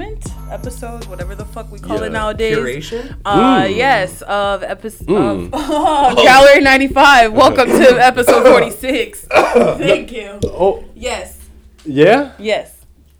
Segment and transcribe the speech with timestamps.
[0.00, 2.06] installment episode, whatever the fuck we call Yeah.
[2.06, 2.56] it nowadays.
[2.56, 3.16] Curation?
[3.24, 3.76] Uh, Mm.
[3.76, 5.52] yes, of episode Mm.
[5.54, 7.32] of Gallery 95.
[7.32, 9.26] Welcome to episode 46.
[9.30, 10.38] Thank you.
[10.44, 11.38] Oh, Yes,
[11.84, 12.32] yeah?
[12.38, 12.72] yes.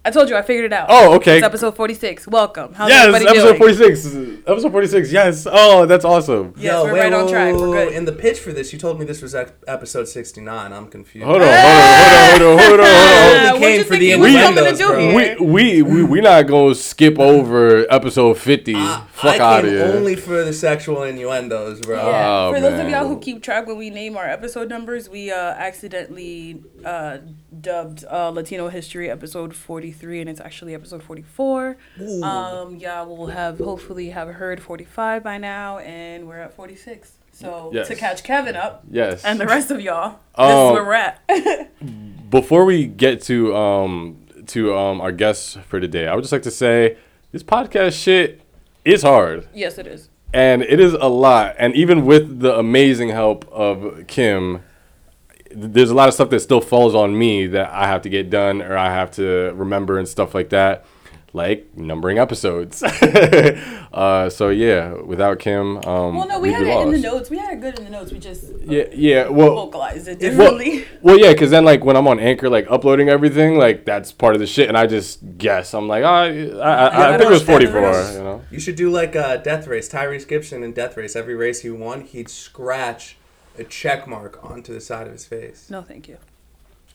[0.06, 0.88] I told you I figured it out.
[0.90, 1.38] Oh, okay.
[1.38, 2.26] It's episode 46.
[2.28, 2.74] Welcome.
[2.74, 3.76] How's yes, everybody episode doing?
[3.78, 4.46] 46.
[4.46, 5.12] Episode 46.
[5.12, 5.46] Yes.
[5.50, 6.52] Oh, that's awesome.
[6.58, 7.54] Yes, we're right on track.
[7.54, 7.94] We're good.
[7.94, 10.72] In the pitch for this, you told me this was episode 69.
[10.74, 11.24] I'm confused.
[11.26, 12.86] Hold on, hold on, hold on, hold on, hold on.
[12.86, 14.98] Uh, only what came you for think the you was coming to innuendos, do bro.
[15.00, 15.36] here?
[15.40, 18.74] We, we, we, we not going to skip over episode 50.
[18.76, 19.84] I- Fuck out of here.
[19.84, 21.96] only for the sexual innuendos, bro.
[21.96, 22.28] Yeah.
[22.48, 25.30] Oh, For those of y'all who keep track when we name our episode numbers, we
[25.32, 27.18] uh, accidentally uh,
[27.60, 31.76] dubbed uh, Latino History episode 43, and it's actually episode 44.
[32.22, 37.12] Um, yeah, we'll have hopefully have heard 45 by now, and we're at 46.
[37.32, 37.88] So Yes.
[37.88, 39.24] to catch Kevin up yes.
[39.24, 40.68] and the rest of y'all, this Oh.
[40.68, 42.30] is where we're at.
[42.30, 46.42] Before we get to um to um our guests for today, I would just like
[46.42, 46.96] to say
[47.32, 48.40] this podcast shit
[48.84, 49.48] is hard.
[49.54, 50.10] yes, it is.
[50.32, 54.62] and it is a lot and even with the amazing help of kim th-
[55.54, 58.30] there's a lot of stuff that still falls on me that i have to get
[58.30, 60.84] done or i have to remember and stuff like that
[61.32, 62.80] like numbering episodes
[63.92, 66.98] uh, so yeah without kim um, Well, no, we we'd had be it in the
[66.98, 67.28] notes.
[67.28, 68.12] We had it good in the notes.
[68.12, 70.86] We just yeah yeah well vocalized it If- well, differently.
[71.02, 74.34] well, yeah, because then like when I'm on Anchor, like uploading everything, like that's part
[74.34, 77.30] of the shit, and I just guess I'm like, oh, I, I, I, I think
[77.30, 78.42] it was 44, you know.
[78.52, 79.88] You should do like uh, Death Race.
[79.88, 81.16] Tyrese Gibson in Death Race.
[81.16, 83.16] Every race he won, he'd scratch
[83.58, 85.68] a check mark onto the side of his face.
[85.70, 86.18] No, thank you.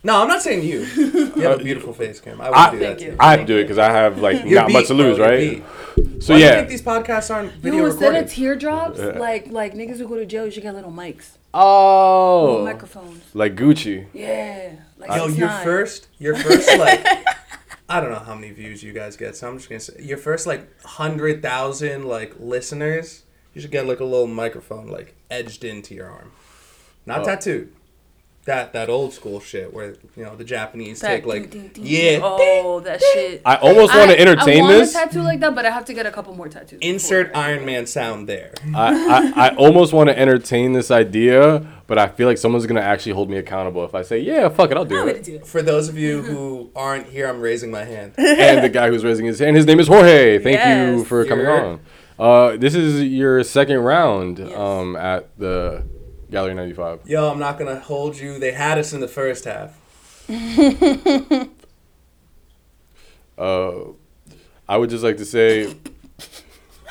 [0.01, 0.85] No, I'm not saying you.
[1.39, 2.39] You have a uh, beautiful face, Kim.
[2.41, 3.11] I would I, do Thank that you.
[3.11, 3.17] too.
[3.19, 5.17] I have to do it because I have like You're not beat, much to lose,
[5.17, 5.63] you're right?
[5.95, 6.55] So Why do you yeah.
[6.55, 8.23] think these podcasts aren't video Yo, instead recorded?
[8.25, 12.45] of teardrops, like like niggas who go to jail, you should get little mics, Oh,
[12.45, 13.23] little microphones.
[13.33, 14.07] like Gucci.
[14.13, 14.73] Yeah.
[14.97, 15.37] Like Yo, 6ix9ine.
[15.37, 17.05] your first, your first like,
[17.89, 20.17] I don't know how many views you guys get, so I'm just gonna say your
[20.17, 23.23] first like hundred thousand like listeners.
[23.53, 26.31] You should get like a little microphone like edged into your arm,
[27.09, 27.25] not Oh.
[27.25, 27.69] tattooed.
[28.45, 31.71] That that old school shit where you know the Japanese That take like ding, ding,
[31.73, 31.83] ding.
[31.85, 32.19] yeah.
[32.23, 33.41] Oh, that shit.
[33.45, 34.55] I almost want to entertain this.
[34.55, 34.95] I want this.
[34.95, 36.79] a tattoo like that, but I have to get a couple more tattoos.
[36.81, 37.43] Insert before.
[37.43, 38.53] Iron Man sound there.
[38.73, 42.79] I, I, I almost want to entertain this idea, but I feel like someone's gonna
[42.79, 45.23] actually hold me accountable if I say, yeah, fuck it, I'll do I'm it.
[45.25, 45.45] do it.
[45.45, 48.13] For those of you who aren't here, I'm raising my hand.
[48.17, 50.39] and the guy who's raising his hand, his name is Jorge.
[50.39, 51.79] Thank you for coming You're- on.
[52.17, 54.57] Uh, this is your second round Yes.
[54.57, 55.83] um, at the
[56.29, 57.07] Gallery 95.
[57.07, 58.37] Yo, I'm not gonna hold you.
[58.39, 59.75] They had us in the first half.
[63.37, 63.93] Uh,
[64.67, 65.73] I would just like to say,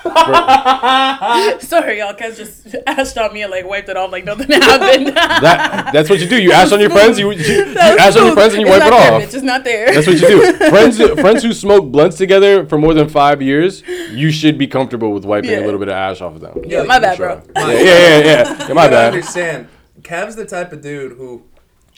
[1.60, 2.15] Sorry, y'all.
[2.15, 5.09] Cause just ashed on me and like wiped it off like nothing happened.
[5.09, 6.41] that that's what you do.
[6.41, 8.68] You ask on your friends, you, you, you That was on your friends, and you
[8.68, 9.22] It's wipe it not there, off.
[9.22, 9.92] Bitch, it's not there.
[9.95, 10.53] That's what you do.
[10.71, 15.12] friends, friends who smoke blunts together for more than five years, you should be comfortable
[15.12, 15.60] with wiping Yeah.
[15.60, 16.62] a little bit of ash off of them.
[16.65, 17.42] Yeah, my bad, bro.
[17.56, 18.22] Yeah, yeah, yeah, yeah.
[18.24, 19.15] yeah my You gotta bad.
[19.15, 19.68] understand,
[20.03, 21.42] Kev's the type of dude who,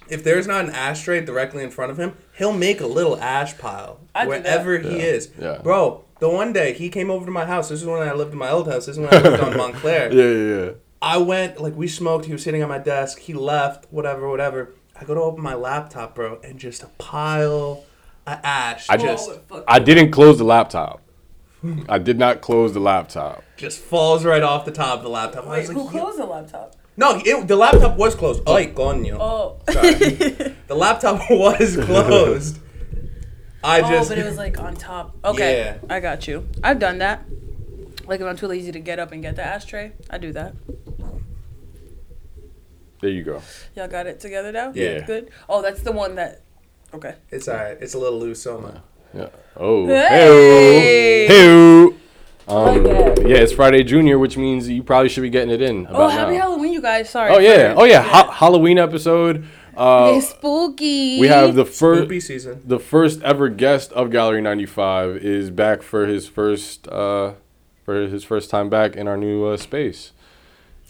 [0.09, 3.57] if there's not an ashtray directly in front of him, he'll make a little ash
[3.59, 5.31] pile I wherever he Yeah, is.
[5.39, 5.59] yeah.
[5.63, 7.69] Bro, the one day he came over to my house.
[7.69, 8.87] This is when I lived in my old house.
[8.87, 10.13] This is when I lived on Montclair.
[10.13, 10.73] Yeah, yeah, yeah.
[11.03, 12.27] I went like we smoked.
[12.27, 13.19] He was sitting at my desk.
[13.19, 13.87] He left.
[13.91, 14.75] Whatever, whatever.
[15.01, 17.85] I go to open my laptop, bro, and just a pile
[18.27, 19.31] of ash I just.
[19.67, 21.01] I didn't close the laptop.
[21.89, 23.43] I did not close the laptop.
[23.57, 25.47] just falls right off the top of the laptop.
[25.47, 26.77] I Wait, was like, who "Yo-" closed the laptop?
[26.97, 28.43] no, it, the laptop was closed.
[28.47, 29.17] Oh, wait, coño.
[29.21, 29.59] Oh.
[29.71, 30.55] Sorry.
[30.69, 32.61] The laptop was closed.
[33.63, 35.17] I just oh, just but it was like on top.
[35.25, 35.79] Okay, Yeah.
[35.95, 36.49] I got you.
[36.65, 37.25] I've done that.
[38.07, 40.55] Like if I'm too lazy to get up and get the ashtray, I do that.
[43.01, 43.43] There you go.
[43.75, 44.73] Y'all got it together now?
[44.75, 45.01] Yeah.
[45.07, 45.31] Good.
[45.49, 46.43] Oh, that's the one that.
[46.93, 47.15] Okay.
[47.31, 47.79] It's alright.
[47.81, 48.77] It's a little loose, so much.
[49.15, 49.29] Yeah.
[49.57, 49.87] Oh.
[49.87, 51.27] Hey!
[51.27, 51.85] Hey.
[52.49, 55.87] Um, yeah, it's Friday Junior, which means you probably should be getting it in.
[55.89, 56.43] Oh, happy now.
[56.43, 57.09] Halloween, you guys.
[57.09, 57.31] Sorry.
[57.33, 57.75] Oh yeah.
[57.75, 58.03] for- Oh yeah.
[58.03, 59.47] Ha- Halloween episode.
[59.77, 61.21] Uh, It's spooky.
[61.21, 62.63] we have the first Spoopy season.
[62.65, 67.33] the first ever guest of Gallery 95 is back for his first uh
[67.85, 70.13] for his first time back in our new uh, space.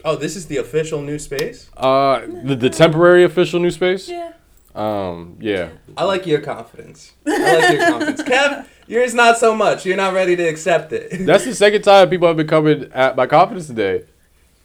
[0.05, 1.71] Oh, this is the official new space.
[1.77, 4.09] Uh the, the temporary official new space?
[4.09, 4.32] Yeah.
[4.75, 5.71] Um yeah.
[5.97, 7.12] I like your confidence.
[7.26, 8.23] I like your confidence.
[8.31, 9.85] Kev, yours not so much.
[9.85, 11.11] You're not ready to accept it.
[11.26, 14.05] That's the second time people have been coming at my confidence today.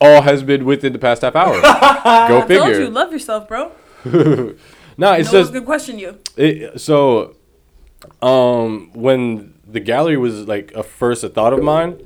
[0.02, 1.54] All has been within the past half hour.
[2.28, 2.64] Go figure.
[2.64, 3.72] I told you, love yourself, bro.
[4.98, 6.20] no, it's no just gonna question you.
[6.38, 7.36] it, so.
[8.22, 12.00] Um, when the gallery was like a first a thought of mine,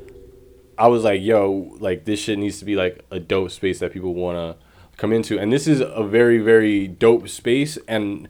[0.78, 3.92] I was like, "Yo, like this shit needs to be like a dope space that
[3.92, 4.66] people want to
[4.98, 7.78] come into," and this is a very, very dope space.
[7.88, 8.30] And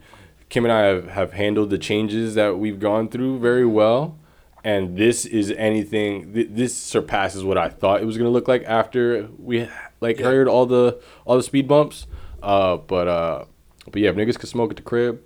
[0.49, 4.17] Kim and I have, have handled the changes that we've gone through very well,
[4.63, 6.33] and this is anything.
[6.33, 9.69] Th- this surpasses what I thought it was gonna look like after we
[10.01, 10.25] like Yeah.
[10.25, 12.07] heard all the all the speed bumps.
[12.41, 13.45] Uh, but uh,
[13.91, 15.21] but yeah, if niggas could smoke at the crib,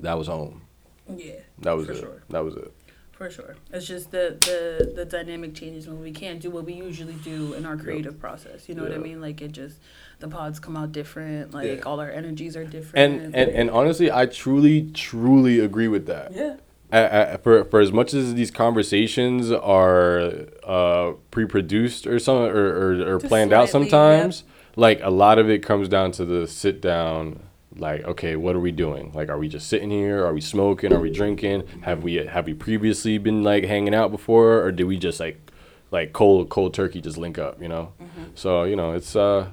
[0.00, 0.62] that was home.
[1.08, 1.34] Yeah.
[1.60, 1.98] That was it.
[1.98, 2.22] sure.
[2.30, 2.72] That was it.
[3.12, 3.54] For sure.
[3.72, 7.54] It's just the, the the dynamic changes when we can't do what we usually do
[7.54, 8.68] in our creative process.
[8.68, 9.20] You know what I mean?
[9.20, 9.78] Like it just
[10.18, 11.54] the pods come out different.
[11.54, 11.82] Like Yeah.
[11.86, 13.22] all our energies are different.
[13.22, 16.32] And, and and honestly, I truly truly agree with that.
[16.34, 16.56] yeah.
[16.92, 20.32] I, I, for for as much as these conversations are
[20.64, 24.44] uh, pre-produced or some or, or, or planned out slightly, sometimes,
[24.76, 27.40] like a lot of it comes down to the sit down.
[27.76, 29.12] Like, okay, what are we doing?
[29.12, 30.24] Like, are we just sitting here?
[30.24, 30.92] Are we smoking?
[30.92, 31.66] Are we drinking?
[31.82, 35.50] Have we have we previously been like hanging out before, or did we just like
[35.90, 37.60] like cold cold turkey just link up?
[37.60, 37.92] You know.
[38.34, 39.50] So you know, it's uh.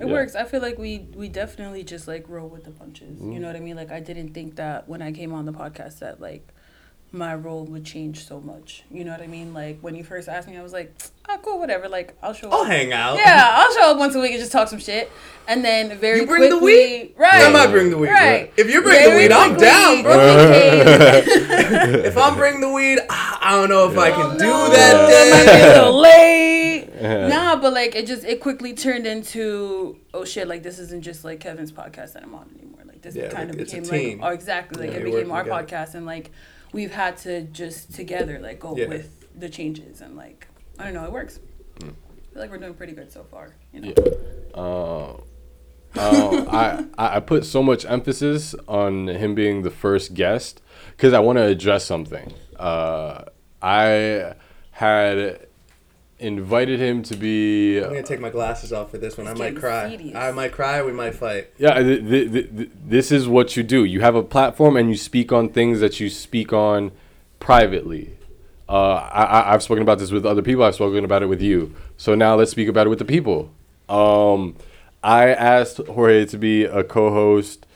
[0.00, 0.12] It yeah.
[0.12, 0.34] works.
[0.34, 3.18] I feel like we we definitely just like roll with the punches.
[3.18, 3.32] Mm-hmm.
[3.32, 3.76] You know what I mean?
[3.76, 6.52] Like I didn't think that when I came on the podcast that like
[7.10, 8.82] my role would change so much.
[8.90, 9.54] You know what I mean?
[9.54, 10.94] Like when you first asked me, I was like,
[11.28, 11.88] "Oh, cool, whatever.
[11.88, 13.16] Like I'll show I'll up." hang out.
[13.16, 15.10] Yeah, I'll show up once a week and just talk some shit.
[15.46, 17.14] And then very You bring the weed?
[17.16, 17.44] right?
[17.46, 18.08] I might bring the weed.
[18.10, 18.52] Right.
[18.58, 20.12] If you bring the Very weed, I'm down, bro.
[22.04, 24.68] if I'm bringing the weed, I I don't know if I can Oh, do no,
[24.70, 25.78] that it might be a day.
[25.78, 27.28] little late.
[27.30, 31.24] nah, but like it just it quickly turned into oh shit, like this isn't just
[31.24, 32.80] like Kevin's podcast that I'm on anymore.
[32.86, 34.20] Like this Yeah, kind like, of it's a became team.
[34.20, 35.62] like oh exactly like Yeah, it became our together.
[35.64, 36.30] podcast and like
[36.72, 38.86] we've had to just together like go Yeah.
[38.86, 40.48] with the changes and like
[40.78, 41.40] I don't know it works.
[41.80, 41.88] Hmm.
[41.90, 43.54] I feel like we're doing pretty good so far.
[43.72, 43.92] You know.
[43.96, 44.60] Yeah.
[44.60, 45.16] Uh,
[45.96, 51.12] uh, I I I put so much emphasis on him being the first guest because
[51.12, 52.32] I want to address something.
[52.56, 53.24] Uh,
[53.62, 54.34] I
[54.72, 55.47] had
[56.18, 57.78] invited him to be.
[57.78, 59.28] I'm gonna take my glasses off for this one.
[59.28, 59.88] I might cry.
[59.90, 60.16] serious.
[60.16, 60.82] I might cry.
[60.82, 61.50] We might fight.
[61.58, 63.84] Yeah, th- th- th- th- this is what you do.
[63.84, 66.92] You have a platform and you speak on things that you speak on
[67.40, 68.14] privately.
[68.68, 70.62] Uh, I, I, I've spoken about this with other people.
[70.62, 71.74] I've spoken about it with you.
[71.96, 73.50] So now let's speak about it with the people.
[73.88, 74.56] Um,
[75.02, 77.66] I asked Jorge to be a co-host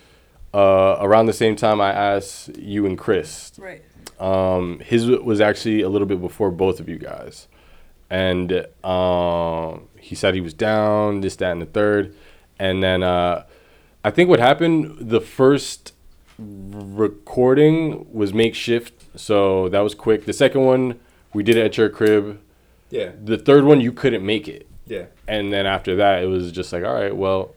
[0.53, 3.53] uh, around the same time I asked you and Chris.
[3.57, 3.83] Right.
[4.21, 7.49] Um, his was actually a little bit before both of you guys,
[8.13, 12.15] and um, he said he was down, this, that, and the third,
[12.59, 13.45] and then uh,
[14.05, 15.95] I think what happened the first
[16.39, 20.27] recording was makeshift, so that was quick.
[20.27, 21.01] The second one
[21.33, 22.39] we did it at your crib.
[22.91, 23.13] Yeah.
[23.25, 25.07] The third one you couldn't make it, Yeah.
[25.27, 27.55] and then after that it was just like, all right, well,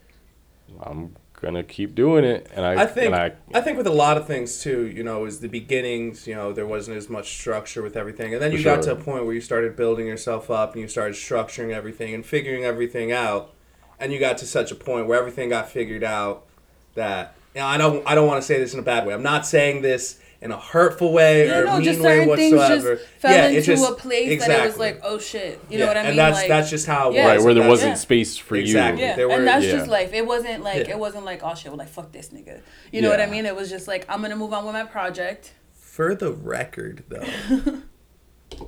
[0.82, 1.14] I'm
[1.46, 4.26] gonna keep doing it, and I, I think I, I, think with a lot of
[4.26, 6.26] things too, you know, is the beginnings.
[6.26, 8.96] You know, there wasn't as much structure with everything, and then you got to a
[8.96, 13.12] point where you started building yourself up and you started structuring everything and figuring everything
[13.12, 13.54] out,
[14.00, 16.48] and you got to such a point where everything got figured out
[16.96, 19.14] that you know, I don't I don't want to say this in a bad way.
[19.14, 22.96] I'm not saying this in a hurtful way Yeah, or no, mean just way whatsoever.
[22.96, 24.56] just fell yeah, into it just, a place exactly.
[24.56, 25.60] that it was like, oh shit.
[25.70, 26.10] You know what I mean?
[26.12, 27.26] And that's like, that's just how it Yeah.
[27.26, 27.38] was.
[27.38, 27.96] right where there wasn't Yeah.
[27.96, 29.02] space for Exactly.
[29.02, 29.10] you.
[29.10, 29.72] Yeah, There were- and that's yeah.
[29.72, 30.14] just life.
[30.14, 30.94] It wasn't like Yeah.
[30.94, 32.62] it wasn't like oh shit, well like fuck this nigga.
[32.92, 33.46] You know what I mean?
[33.46, 35.54] It was just like I'm gonna move on with my project.
[35.74, 37.26] For the record, though,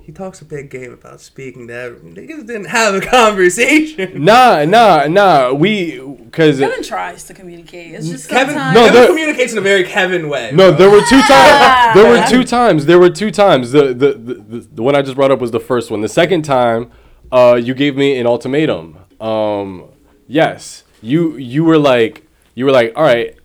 [0.03, 2.15] he talks a big game about speaking to everyone.
[2.15, 3.01] Niggas didn't have a
[3.47, 4.23] conversation.
[4.23, 5.51] Nah, nah, nah.
[5.53, 7.93] We because Kevin tries to communicate.
[7.93, 8.75] It's just Kevin, sometimes.
[8.75, 10.51] No, Kevin there- communicates in a very Kevin way.
[10.53, 10.77] no, bro.
[10.77, 11.95] there were two times.
[11.95, 12.85] There were two times.
[12.85, 13.71] There were two times.
[13.71, 16.01] The the, the the the one I just brought up was the first one.
[16.01, 16.91] The second time,
[17.31, 18.97] uh, you gave me an ultimatum.
[19.19, 19.85] Um,
[20.27, 23.35] yes, you you were like you were like all right.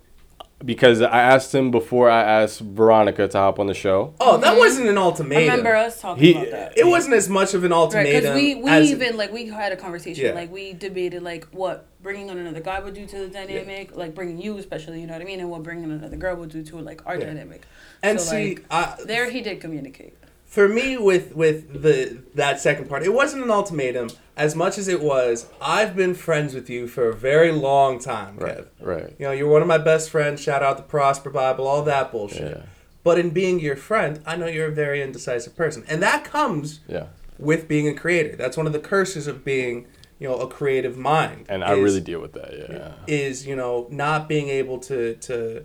[0.64, 4.14] Because I asked him before I asked Veronica to hop on the show.
[4.20, 4.58] Oh, that mm-hmm.
[4.58, 5.32] wasn't an ultimatum.
[5.50, 5.58] I ultimatum.
[5.66, 6.78] remember us talking He- about that.
[6.78, 8.20] It wasn't as much of an Right, ultimatum.
[8.20, 10.32] because we, we as- even like we had a conversation, Yeah.
[10.34, 14.14] like we debated like what bringing on another guy would do to the dynamic, like
[14.14, 16.62] bringing you especially, you know what I mean, and what bringing another girl would do
[16.62, 17.26] to like our Yeah.
[17.26, 17.62] dynamic.
[18.02, 20.16] and so, see, like, I, there he did communicate.
[20.52, 24.86] For me with with the that second part, it wasn't an ultimatum as much as
[24.86, 25.48] it was.
[25.62, 28.66] I've been friends with you for a very long time, Kev.
[28.78, 29.14] Right.
[29.18, 30.42] You know, you're one of my best friends.
[30.42, 32.56] Shout out the Prosper Bible, all that bullshit.
[32.58, 32.62] Yeah.
[33.02, 36.80] But in being your friend, I know you're a very indecisive person, and that comes
[36.86, 37.06] Yeah.
[37.38, 38.36] with being a creator.
[38.36, 39.86] That's one of the curses of being,
[40.18, 41.46] you know, a creative mind.
[41.48, 42.52] And I really deal with that.
[42.52, 42.92] Yeah.
[43.06, 45.64] is you know not being able to to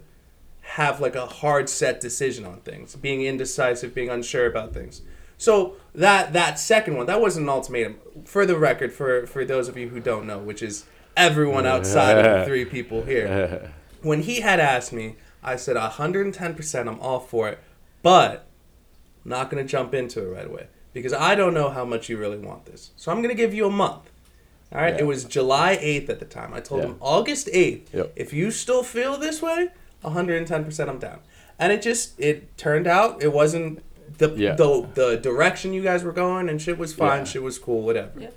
[0.76, 5.02] have like a hard set decision on things, being indecisive, being unsure about things.
[5.38, 7.98] So that that second one, that wasn't an ultimatum.
[8.26, 12.18] For the record, for for those of you who don't know, which is everyone outside
[12.18, 13.72] of the three people here,
[14.02, 17.60] when he had asked me, I said 110%, I'm all for it,
[18.02, 18.46] but
[19.24, 22.10] I'm not going to jump into it right away because I don't know how much
[22.10, 22.92] you really want this.
[22.98, 24.10] So I'm going to give you a month.
[24.74, 25.02] All right, Yeah.
[25.02, 26.54] it was July 8th at the time.
[26.54, 26.88] I told Yeah.
[26.90, 27.94] him August 8th.
[27.94, 28.14] Yep.
[28.16, 29.70] If you still feel this way,
[30.04, 31.20] 110% I'm down.
[31.60, 33.82] And it just it turned out it wasn't
[34.20, 34.56] the Yeah.
[34.56, 37.24] the the direction you guys were going and shit was fine, Yeah.
[37.26, 38.12] shit was cool, whatever.
[38.20, 38.30] Yeah.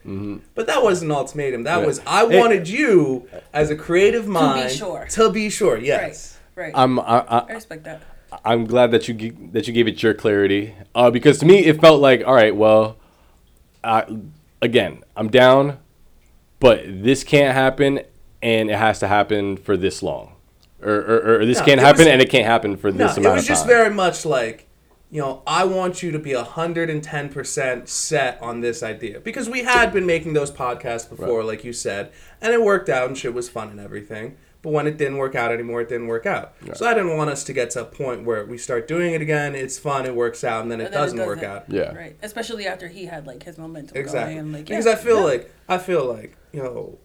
[0.55, 1.63] But that wasn't an ultimatum.
[1.65, 1.87] That Yeah.
[1.87, 2.39] was I Hey.
[2.39, 5.07] wanted you as a creative mind to be sure.
[5.11, 5.77] to be sure.
[5.79, 6.39] Yes.
[6.57, 6.65] Right.
[6.65, 6.73] Right.
[6.75, 8.03] I'm I, I I, respect that.
[8.45, 11.65] I'm glad that you g- that you gave it your clarity, uh, because to me
[11.67, 12.97] it felt like all right, well,
[13.85, 14.05] I,
[14.63, 15.79] again I'm down,
[16.59, 18.01] but this can't happen,
[18.43, 20.33] and it has to happen for this long,
[20.83, 23.07] or or, or this No, can't happen, was- and it can't happen for this No,
[23.09, 23.69] this it was just time.
[23.69, 24.67] very much like,
[25.11, 29.21] you know, I want you to be 110% set on this idea.
[29.21, 33.09] Because we had been making those podcasts before, like you said, and it worked out
[33.09, 34.37] and shit was fun and everything.
[34.63, 36.53] But when it didn't work out anymore, it didn't work out.
[36.75, 39.23] So I didn't want us to get to a point where we start doing it
[39.23, 41.65] again, it's fun, it works out, and then it, then doesn't, work out.
[41.69, 41.95] Yeah.
[41.95, 42.17] Right.
[42.23, 44.35] Especially after he had like his momentum Exactly.
[44.35, 45.25] going and like because I feel yeah.
[45.25, 46.99] like I feel like you know,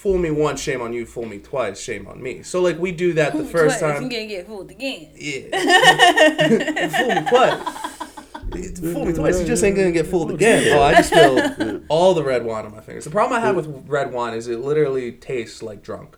[0.00, 1.04] fool me once, shame on you.
[1.04, 2.42] Fool me twice, shame on me.
[2.42, 4.02] So like we do that the first Twice, time.
[4.04, 5.10] You gonna get fooled again.
[5.14, 5.50] Yeah.
[6.88, 8.78] fool me twice.
[8.80, 9.40] Fool me twice.
[9.40, 10.74] You just ain't gonna get fooled again.
[10.74, 13.04] Oh, I just feel all the red wine on my fingers.
[13.04, 16.16] The problem I have with red wine is it literally tastes like drunk.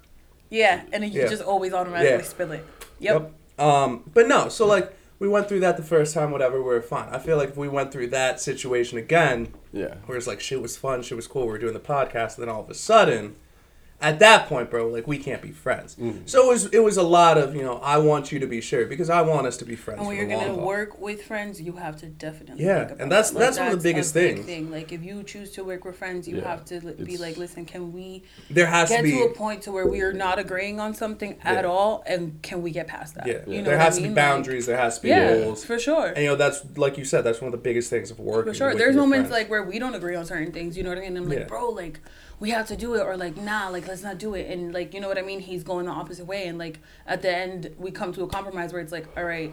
[0.49, 1.29] Yeah, and then you Yeah.
[1.29, 2.23] just always automatically Yeah.
[2.23, 2.65] spill it.
[3.01, 3.33] Yep.
[3.59, 6.83] Um, but no, so like we went through that the first time, whatever, we were
[6.83, 7.09] fine.
[7.11, 9.95] I feel like if we went through that situation again, yeah.
[10.07, 12.47] where it's like shit was fun, shit was cool, we were doing the podcast, and
[12.47, 13.35] then all of a sudden,
[14.03, 15.97] at that point, bro, like we can't be friends.
[15.99, 16.29] Mm.
[16.29, 18.61] So it was it was a lot of you know I want you to be
[18.61, 19.99] sure because I want us to be friends.
[20.01, 20.67] And when for you're the gonna haul.
[20.67, 23.37] work with friends, you have to definitely Yeah, think about and that's- that.
[23.39, 24.45] Like, that's one of the biggest things.
[24.45, 24.71] Thing.
[24.71, 26.49] Like if you choose to work with friends, you Yeah.
[26.49, 29.31] have to li- be like, listen, can we there has get to be to a
[29.35, 32.89] point to where we are not agreeing on something at all, and can we get
[32.89, 33.27] past that?
[33.27, 34.15] yeah, You know there has I to mean?
[34.15, 34.67] be Like, boundaries.
[34.67, 35.65] there has to be yeah, rules.
[35.65, 36.07] for sure.
[36.09, 38.47] And you know that's like you said, that's one of the biggest things of work.
[38.47, 38.69] For sure.
[38.71, 39.43] with There's moments friends.
[39.45, 41.17] like where we don't agree on certain things, you know what I mean?
[41.17, 42.01] I'm like, bro, like
[42.41, 44.95] we have to do it or like nah, like let's not do it and like
[44.95, 45.41] you know what I mean?
[45.41, 48.73] He's going the opposite way and like at the end we come to a compromise
[48.73, 49.53] where it's like, all right,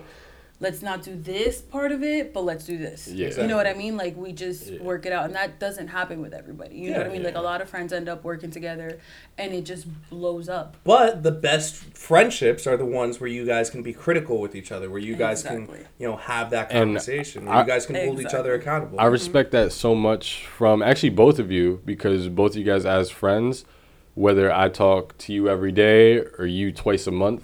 [0.61, 3.07] let's not do this part of it, but let's do this.
[3.07, 3.29] Yeah.
[3.39, 3.95] You know what I mean?
[3.95, 4.81] Like we just Yeah.
[4.81, 6.75] work it out and that doesn't happen with everybody.
[6.75, 7.13] You know what I Yeah.
[7.13, 7.23] mean?
[7.23, 8.99] Like a lot of friends end up working together
[9.37, 10.75] and it just blows up.
[10.83, 14.71] But the best friendships are the ones where you guys can be critical with each
[14.71, 15.77] other, where you guys Exactly.
[15.77, 18.53] can, you know, have that And conversation, where I- you guys can hold each other
[18.53, 18.99] accountable.
[18.99, 22.85] I respect that so much from actually both of you because both of you guys
[22.85, 23.63] as friends,
[24.15, 27.43] whether I talk to you every day or you twice a month,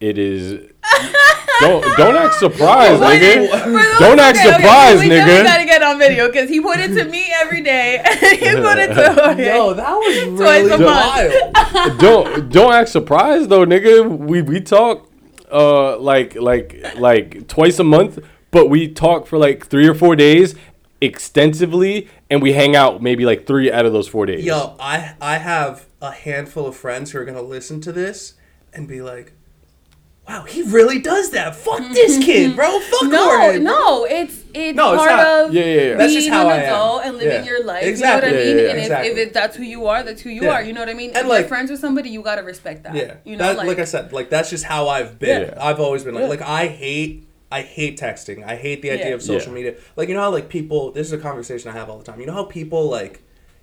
[0.00, 0.68] it is
[1.62, 3.98] don't don't act surprised, nigga.
[3.98, 5.44] Don't act surprised, we definitely nigga.
[5.44, 8.02] gotta get on video because he put it to me every day.
[8.20, 9.56] he put it to okay.
[9.56, 11.74] Yo, that was Twice really a month.
[11.74, 11.98] wild.
[11.98, 14.06] don't don't act surprised though, nigga.
[14.16, 15.08] We we talk
[15.50, 18.18] uh like like like twice a month,
[18.50, 20.54] but we talk for like three or four days
[21.00, 24.44] extensively, and we hang out maybe like three out of those four days.
[24.44, 28.34] Yo, I I have a handful of friends who are gonna listen to this
[28.72, 29.32] and be like,
[30.32, 31.54] "Wow, he really does that.
[31.56, 32.80] Fuck this kid, bro.
[32.90, 35.26] Fuck No, Jordan." no, it's it's No, it's part not.
[35.48, 35.94] of Yeah, yeah, yeah.
[35.96, 36.74] That's being just how an I am.
[36.74, 37.50] adult and living Yeah.
[37.50, 37.84] your life.
[37.84, 38.28] Exactly.
[38.30, 38.64] You know what I Yeah, mean?
[38.64, 39.08] yeah, and exactly.
[39.10, 40.52] if, if it, that's who you are, that's who you Yeah.
[40.54, 40.62] are.
[40.62, 41.10] You know what I mean?
[41.10, 42.94] And if like- you're friends with somebody, you gotta respect that.
[42.94, 45.42] Yeah, You know, that, like, like, I said, like that's just how I've been.
[45.48, 45.54] Yeah.
[45.58, 46.28] I've always been like, Yeah.
[46.28, 48.44] like I hate, I hate texting.
[48.46, 49.14] I hate the idea Yeah.
[49.14, 49.54] of social Yeah.
[49.54, 49.74] media.
[49.96, 50.90] Like you know how like people.
[50.92, 52.20] This is a conversation I have all the time.
[52.20, 53.22] You know how people like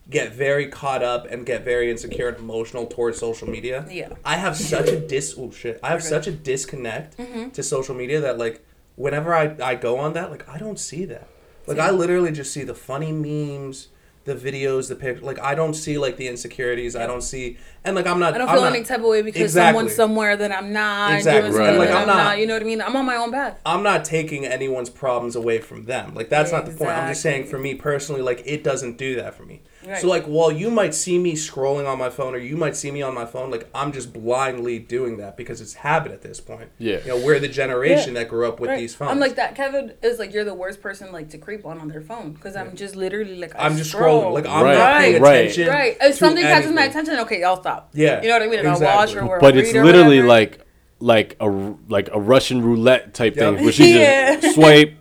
[0.09, 3.85] get very caught up and get very insecure and emotional towards social media.
[3.89, 4.09] Yeah.
[4.25, 5.35] I have such a dis.
[5.37, 5.79] Oh shit!
[5.83, 7.49] I have such a disconnect Mm-hmm.
[7.49, 11.05] to social media that like whenever I I go on that, like I don't see
[11.05, 11.27] that.
[11.67, 13.89] Like I literally just see the funny memes.
[14.25, 16.95] The videos, the pictures, like I don't see like the insecurities.
[16.95, 18.35] I don't see, and like I'm not.
[18.35, 19.69] I don't I'm feel not- any type of way because Exactly.
[19.79, 21.49] someone's somewhere that I'm not Exactly.
[21.51, 21.77] doing Right.
[21.77, 22.17] Like, I'm I'm not.
[22.25, 22.81] not- You know what I mean?
[22.81, 23.59] I'm on my own path.
[23.65, 26.13] I'm not taking anyone's problems away from them.
[26.13, 26.91] Like that's not the point.
[26.91, 29.61] I'm just saying for me personally, like it doesn't do that for me.
[29.87, 30.01] Right.
[30.01, 32.91] So like while you might see me scrolling on my phone or you might see
[32.91, 36.41] me on my phone, like I'm just blindly doing that because it's habit at this
[36.41, 36.69] point.
[36.79, 36.99] Yeah.
[37.01, 38.19] You know, we're the generation Yeah.
[38.21, 38.79] that grew up with Right.
[38.79, 39.11] these phones.
[39.11, 39.55] I'm like that.
[39.55, 42.55] Kevin is like you're the worst person like to creep on on their phone because
[42.57, 44.33] I'm just literally like I I'm just scrolling.
[44.33, 44.77] Like I'm Right.
[44.77, 45.35] not paying Right.
[45.45, 45.67] attention.
[45.69, 45.97] Right.
[46.01, 47.89] If to something catches my attention, okay, I'll stop.
[47.93, 48.59] Yeah, You know what I mean?
[48.59, 50.27] And I'll watch or we'll but read it's or literally whatever.
[50.27, 50.59] like
[51.01, 51.47] like a
[51.87, 53.55] like a Russian roulette type Yep.
[53.55, 54.35] thing where she Yeah.
[54.35, 54.95] just swipe,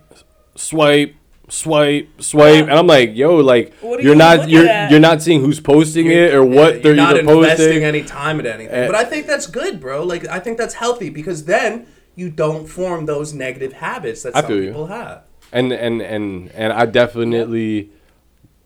[0.54, 1.14] swipe,
[1.48, 4.90] swipe, swipe, and I'm like, yo, like What you're you not you're at?
[4.90, 7.84] you're not seeing who's posting it or what Yeah, they're you're not either investing posting.
[7.84, 8.74] any time at anything.
[8.74, 8.86] Eh.
[8.86, 10.02] but I think that's good, bro.
[10.02, 11.86] Like I think that's healthy because then
[12.16, 14.68] you don't form those negative habits that I some feel you.
[14.70, 15.22] people have.
[15.52, 17.90] and and and and I definitely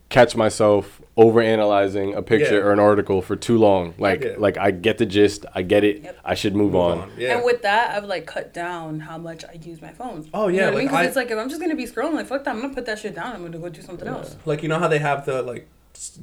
[0.09, 2.63] catch myself over analyzing a picture Yeah.
[2.65, 3.93] or an article for too long.
[3.99, 4.35] Like Yeah.
[4.39, 6.03] like I get the gist, I get it.
[6.03, 6.19] Yep.
[6.25, 6.99] I should move, Move on.
[7.01, 7.13] on.
[7.19, 7.37] Yeah.
[7.37, 10.27] And with that, I've like cut down how much I use my phone.
[10.33, 10.85] Oh, You yeah, know what I mean?
[10.87, 12.63] like, Because I- it's like if I'm just gonna be scrolling, like fuck that, I'm
[12.63, 13.35] gonna put that shit down.
[13.37, 14.37] I'm gonna go do something else.
[14.47, 15.69] Like you know how they have the like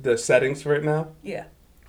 [0.02, 1.44] the settings for it now, Yeah.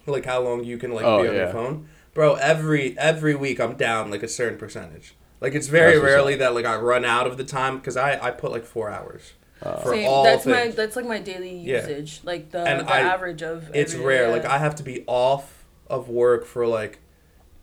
[0.07, 2.35] like how long you can like Oh, be on your phone, bro.
[2.35, 5.15] Every every week I'm down like a certain percentage.
[5.41, 8.19] Like it's very That's rarely that like I run out of the time because I
[8.23, 10.09] I put like four hours Uh, for Same.
[10.09, 10.55] all That's things.
[10.57, 11.81] my that's like my daily Yeah.
[11.87, 12.21] usage.
[12.25, 13.71] Like the, And the I- average of.
[13.75, 14.27] it's every- rare.
[14.27, 14.33] yeah.
[14.33, 16.99] Like I have to be off of work for like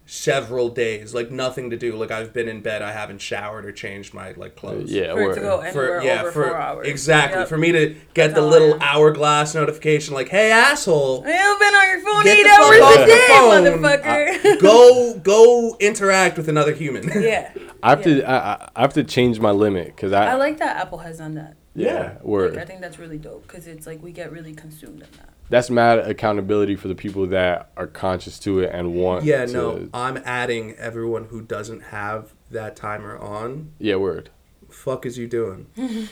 [0.10, 1.96] several days, like nothing to do.
[1.96, 4.90] Like I've been in bed, I haven't showered or changed my like clothes.
[4.92, 6.88] Yeah, for it to go anywhere For yeah, over for four hours.
[6.88, 7.48] exactly Yep.
[7.50, 11.88] for me to get That's the little hourglass notification, like, "Hey, asshole, You've been on
[11.90, 13.64] your phone Get eight hours off a day, phone.
[13.82, 14.62] motherfucker.
[14.62, 17.52] go go interact with another human." yeah.
[17.84, 18.24] I have to.
[18.24, 20.28] I, I- I have to change my limit because I.
[20.28, 21.56] I like that Apple has done that.
[21.78, 22.18] Yeah, Yeah.
[22.24, 22.56] word.
[22.56, 25.30] Like, I think that's really dope because it's like we get really consumed in that.
[25.50, 29.24] That's mad accountability for the people that are conscious to it and want.
[29.24, 33.72] Yeah, to, no, I'm adding everyone who doesn't have that timer on.
[33.80, 34.30] Yeah, word.
[34.70, 35.68] Fuck is you doing?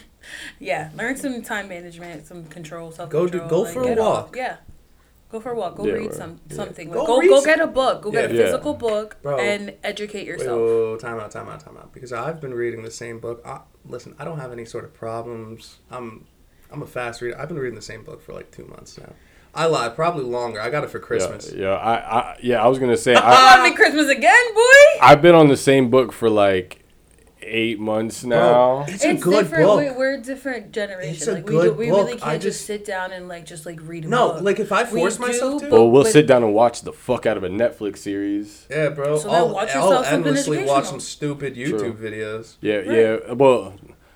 [0.60, 3.44] Yeah, learn some time management, some control, self Go control.
[3.44, 4.26] do- go for a get off.
[4.26, 4.36] walk.
[4.36, 4.56] Yeah,
[5.36, 5.76] go for a walk.
[5.76, 6.14] Go Yeah, read right.
[6.14, 6.56] some Yeah.
[6.56, 6.90] something.
[6.90, 8.02] Go Go go, some- get a book.
[8.04, 8.46] Go get a Yeah.
[8.46, 9.40] physical book Bro.
[9.40, 10.60] and educate Wait, yourself.
[10.60, 11.94] whoa, whoa, time out, time out, time out.
[11.94, 13.42] Because I've been reading the same book.
[13.46, 15.80] I, listen, I don't have any sort of problems.
[15.92, 16.26] I'm,
[16.72, 17.40] I'm a fast reader.
[17.40, 19.14] I've been reading the same book for like two months now.
[19.54, 20.60] I lied, probably longer.
[20.60, 21.54] I got it for Christmas.
[21.54, 21.76] Yeah, yeah.
[21.76, 22.64] I, I, yeah.
[22.64, 24.62] I was gonna say I, oh, Happy Christmas again, boy.
[25.02, 26.80] I've been on the same book for like
[27.46, 28.84] eight months now.
[28.86, 29.66] Bro, it's a good different.
[29.66, 29.80] book.
[29.80, 31.14] We, we're a different generation.
[31.16, 32.22] It's a like we, good do, we really book.
[32.22, 34.42] can't I just, just- sit down and like just like read a No, book.
[34.44, 35.70] like if I We force do, myself to.
[35.70, 38.66] Well, we'll but- sit down and watch the fuck out of a Netflix series.
[38.70, 39.18] yeah, bro.
[39.18, 42.56] So I'll, watch I'll yourself something endlessly watch some stupid YouTube videos.
[42.62, 42.88] Yeah, Right.
[43.28, 43.34] yeah.
[43.34, 43.74] Well,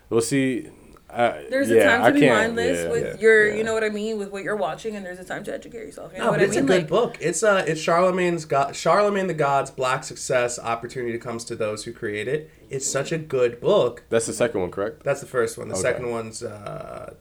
[0.10, 0.70] we'll see.
[1.10, 3.56] Uh, There's yeah, a time I to be can't- mindless yeah, with yeah, your, yeah.
[3.56, 5.80] you know what I mean, with what you're watching, and there's a time to educate
[5.80, 6.12] yourself.
[6.14, 6.66] You know No, what but I it's mean?
[6.66, 7.18] a good like, book.
[7.20, 10.60] It's uh, it's Charlamagne's God, Charlamagne the God's Black Success.
[10.60, 12.52] Opportunity comes to those who create it.
[12.70, 14.04] It's such a good book.
[14.10, 15.04] That's the second one, correct?
[15.04, 15.68] That's the first one.
[15.70, 15.82] The Okay.
[15.82, 17.16] second one's uh,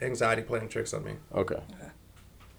[0.00, 1.12] Anxiety Playing Tricks on Me.
[1.34, 1.60] Okay.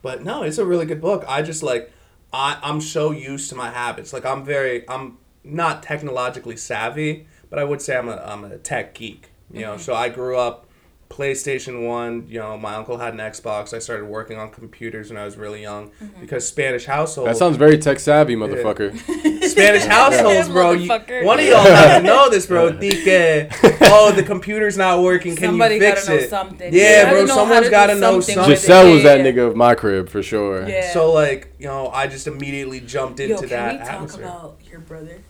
[0.03, 1.25] But no, it's a really good book.
[1.27, 1.91] I just like
[2.31, 4.13] I I'm so used to my habits.
[4.13, 8.57] Like I'm very I'm not technologically savvy, but I would say I'm a I'm a
[8.57, 9.29] tech geek.
[9.51, 10.64] You know, so I grew up
[11.09, 13.73] PlayStation 1, you know, my uncle had an Xbox.
[13.73, 16.19] I started working on computers when I was really young mm-hmm.
[16.19, 18.97] because Spanish household That sounds very tech savvy, motherfucker.
[19.47, 20.71] Spanish households, bro.
[20.71, 20.89] You,
[21.23, 22.71] one of y'all have to know this, bro.
[22.71, 25.35] Dike, oh, the computer's not working.
[25.35, 26.29] Can Somebody you fix gotta know it?
[26.29, 26.73] something.
[26.73, 27.25] You Yeah, bro.
[27.27, 28.51] someone's got to know something something.
[28.51, 28.61] with it.
[28.61, 30.67] Giselle was that nigga of my crib for sure.
[30.67, 30.91] Yeah.
[30.91, 34.25] So like, you know, I just immediately jumped into Yo, can that we talk atmosphere.
[34.25, 35.21] about your brother?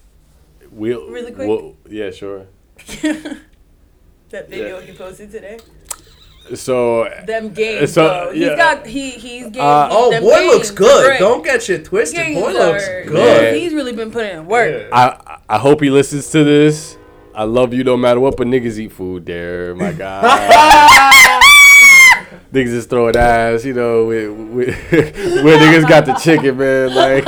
[0.71, 1.47] We'll, Really quick?
[1.47, 2.47] we'll- yeah, sure.
[4.35, 4.85] that video Yeah.
[4.85, 5.57] he posted today.
[6.53, 8.31] So Them games, So, though.
[8.31, 8.55] He's yeah.
[8.55, 9.57] got he he's games.
[9.57, 11.05] Uh, Oh, them boy games looks good.
[11.07, 11.19] great.
[11.19, 12.17] Don't get shit twisted.
[12.19, 13.55] Games Boy looks are- good.
[13.55, 14.87] He's really been putting in work.
[14.91, 14.95] Yeah.
[14.95, 16.97] I I hope he listens to this.
[17.33, 20.23] I love you no matter what, but niggas eat food there, my God.
[22.53, 24.91] niggas just throwing ass, you know, with, with,
[25.43, 26.93] where niggas got the chicken, man.
[26.95, 27.25] Like,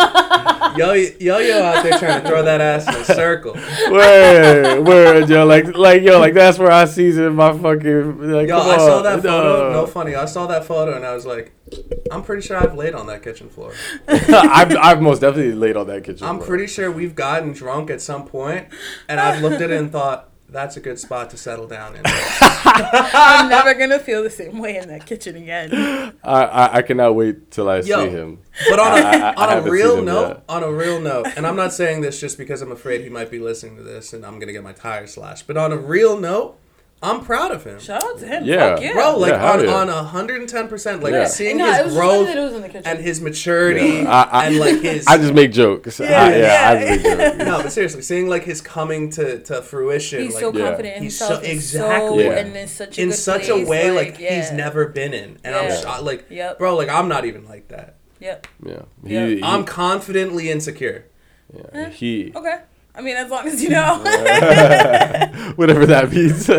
[0.78, 3.54] Yo, yo, yo, out there trying to throw that ass in a circle.
[3.90, 8.58] where, where, yo, like, like, yo, like that's where I season my fucking, like, Yo,
[8.60, 9.70] I saw that photo.
[9.70, 9.72] no.
[9.72, 10.16] No funny.
[10.16, 11.52] I saw that photo and I was like,
[12.12, 13.74] I'm pretty sure I've laid on that kitchen floor.
[14.08, 16.26] I've, I've most definitely laid on that kitchen.
[16.26, 16.48] I'm floor.
[16.48, 18.68] pretty sure we've gotten drunk at some point,
[19.10, 22.02] and I've looked at it and thought that's a good spot to settle down in.
[22.06, 26.14] I'm never gonna feel the same way in that kitchen again.
[26.24, 28.06] I, I, I cannot wait till I Yo.
[28.06, 28.40] see him.
[28.70, 30.44] But on a, I- I- I on a real note, yet.
[30.50, 33.30] on a real note, and I'm not saying this just because I'm afraid he might
[33.30, 35.48] be listening to this and I'm gonna get my tires slashed.
[35.48, 36.58] But on a real note,
[37.02, 37.80] I'm proud of him.
[37.80, 38.44] Shout out to him.
[38.44, 38.74] Yeah.
[38.76, 38.94] Fuck yeah.
[38.94, 39.72] Bro, like Yeah, on, yeah.
[39.76, 41.28] on 110 percent, like Yeah.
[41.28, 42.88] seeing No, his was just funny growth that it was in the kitchen.
[42.88, 44.12] and his maturity Yeah.
[44.12, 46.00] I- I- and like his I just make jokes.
[46.00, 46.70] Yeah, I, yeah, yeah.
[46.70, 47.38] I just make jokes.
[47.46, 50.66] no, but seriously, seeing like his coming to, to fruition, He's like so Yeah.
[50.70, 51.44] confident in He's himself.
[51.46, 52.24] so- exactly.
[52.24, 52.38] So, Yeah.
[52.40, 54.42] And in such a in good such a way like, yeah.
[54.42, 55.82] he's never been in, and I'm Yeah.
[55.98, 56.58] sh- like, Yep.
[56.58, 57.98] bro, like I'm not even like that.
[58.22, 58.48] Yep.
[58.66, 59.26] Yeah, Yeah.
[59.28, 61.06] he, he, I'm confidently insecure.
[61.56, 62.58] yeah, eh, he Okay.
[62.96, 64.00] I mean, as long as you know.
[65.56, 66.50] whatever that means.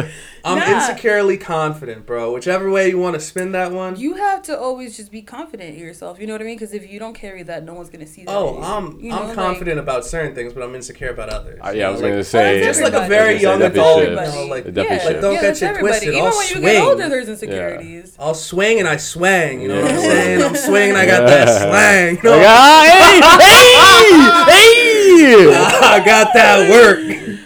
[0.45, 0.75] I'm Nah.
[0.77, 2.33] insecurely confident, bro.
[2.33, 3.97] Whichever way you want to spin that one.
[3.97, 6.21] you have to always just be confident in yourself.
[6.21, 6.57] You know what I mean?
[6.57, 8.35] Because if you don't carry that, no one's gonna see that.
[8.35, 8.61] oh.
[8.63, 11.59] I'm You know, I'm like- confident about certain things, but I'm insecure about others.
[11.65, 13.81] Uh, yeah, I was Like, gonna say just like a very young gonna say that
[13.81, 15.91] adult, you know, like yeah, like don't yeah, get that's shit everybody.
[15.93, 16.09] twisted.
[16.15, 16.63] Even I'll when you swing.
[16.65, 18.17] get older, there's insecurities.
[18.19, 19.61] I'll swing and I swang.
[19.61, 20.43] You know what I'm saying?
[20.43, 20.97] I'm swinging.
[20.97, 22.17] I got that slang.
[22.17, 22.37] You know?
[22.37, 25.55] Like, ah, hey, hey, hey!
[25.55, 26.99] I got that work.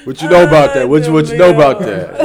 [0.06, 0.88] What you know about that?
[0.88, 1.86] What you what you know about Yeah.
[1.86, 2.18] that?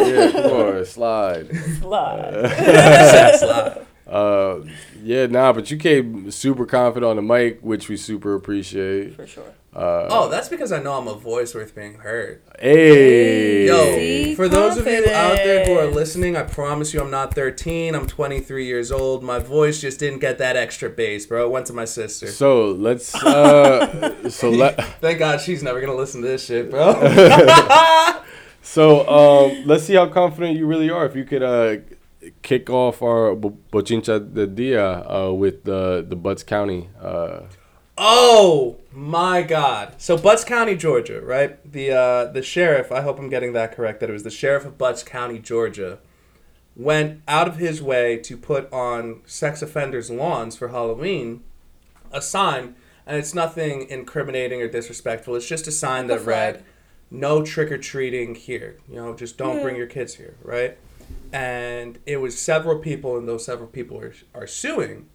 [0.80, 2.44] Yeah, come on, slide.
[2.44, 3.88] That's live.
[4.08, 4.60] Uh,
[5.04, 9.16] yeah, nah, but you came super confident on the mic, which we super appreciate.
[9.16, 9.54] For sure.
[9.76, 12.42] Uh, Oh, that's because I know I'm a voice worth being heard.
[12.58, 14.34] hey, Yo, See?
[14.34, 17.94] for those of you out there who are listening, I promise you I'm not 13.
[17.96, 19.24] I'm 23 years old.
[19.24, 21.46] My voice just didn't get that extra bass, bro.
[21.46, 22.28] It went to my sister.
[22.28, 26.94] So let's uh, so let Thank God she's never gonna listen to this shit, bro.
[28.70, 31.06] So um, let's see how confident you really are.
[31.06, 31.78] If you could uh,
[32.42, 36.90] kick off our bo- bochincha de dia uh, with the the Butts County.
[37.02, 37.42] Uh,
[38.00, 39.96] Oh my God!
[39.98, 41.60] So Butts County, Georgia, right?
[41.72, 42.92] The uh, the sheriff.
[42.92, 44.02] I hope I'm getting that correct.
[44.02, 45.98] That it was the sheriff of Butts County, Georgia,
[46.76, 51.44] went out of his way to put on sex offenders' lawns for Halloween
[52.12, 52.76] a sign,
[53.08, 55.36] and it's nothing incriminating or disrespectful.
[55.36, 56.66] It's just a sign that read, flag.
[57.12, 59.64] "No trick or treating here." You know, just don't Yeah.
[59.64, 60.78] bring your kids here, right?
[61.32, 65.08] And it was several people, and those several people are are suing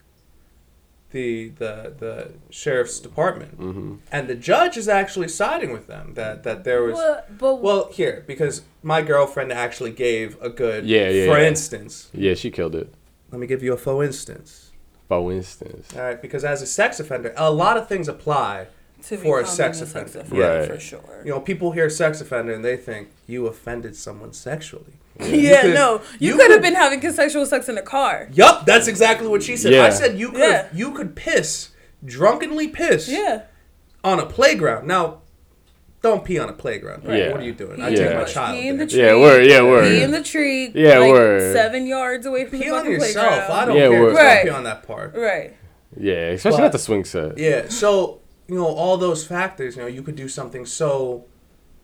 [1.10, 3.94] the the the sheriff's department, Mm-hmm.
[4.10, 6.94] and the judge is actually siding with them that that there was.
[6.94, 10.86] But, but Well, here because my girlfriend actually gave a good.
[10.86, 11.48] Yeah, yeah, For yeah.
[11.48, 12.92] instance, yeah, she killed it.
[13.30, 14.70] let me give you a faux instance.
[15.08, 15.94] For instance.
[15.94, 18.68] All right, because as a sex offender, a lot of things apply.
[19.08, 20.24] To for a becoming sex offender.
[20.30, 20.66] Right.
[20.68, 21.22] for sure.
[21.24, 24.94] You know, people hear sex offender and they think you offended someone sexually.
[25.20, 28.28] Yeah, could- no, you, you could have been having consensual sex in a car.
[28.32, 29.72] Yup, that's exactly what she said.
[29.72, 29.84] Yeah.
[29.84, 30.68] I said you could Yeah.
[30.72, 31.70] you could piss,
[32.04, 33.42] drunkenly piss Yeah,
[34.02, 34.86] on a playground.
[34.88, 35.18] Now,
[36.00, 37.04] don't pee on a playground.
[37.06, 37.18] Right?
[37.18, 37.30] Yeah.
[37.30, 37.80] What are you doing?
[37.80, 38.08] I Yeah.
[38.08, 39.00] take my child Pee in the tree.
[39.00, 39.88] Yeah, word, yeah, word.
[39.88, 40.72] Pee in the tree.
[40.74, 41.52] Yeah, like word.
[41.54, 43.12] Seven yards away from Pee the on yourself.
[43.28, 43.52] playground.
[43.52, 44.00] I don't Yeah, care.
[44.02, 44.08] word.
[44.08, 44.42] Just don't Right.
[44.44, 45.14] pee on that part.
[45.14, 45.56] Right.
[45.96, 47.38] Yeah, especially But- at the swing set.
[47.38, 47.68] Yeah.
[47.68, 49.76] So you know all those factors.
[49.76, 51.26] You know you could do something so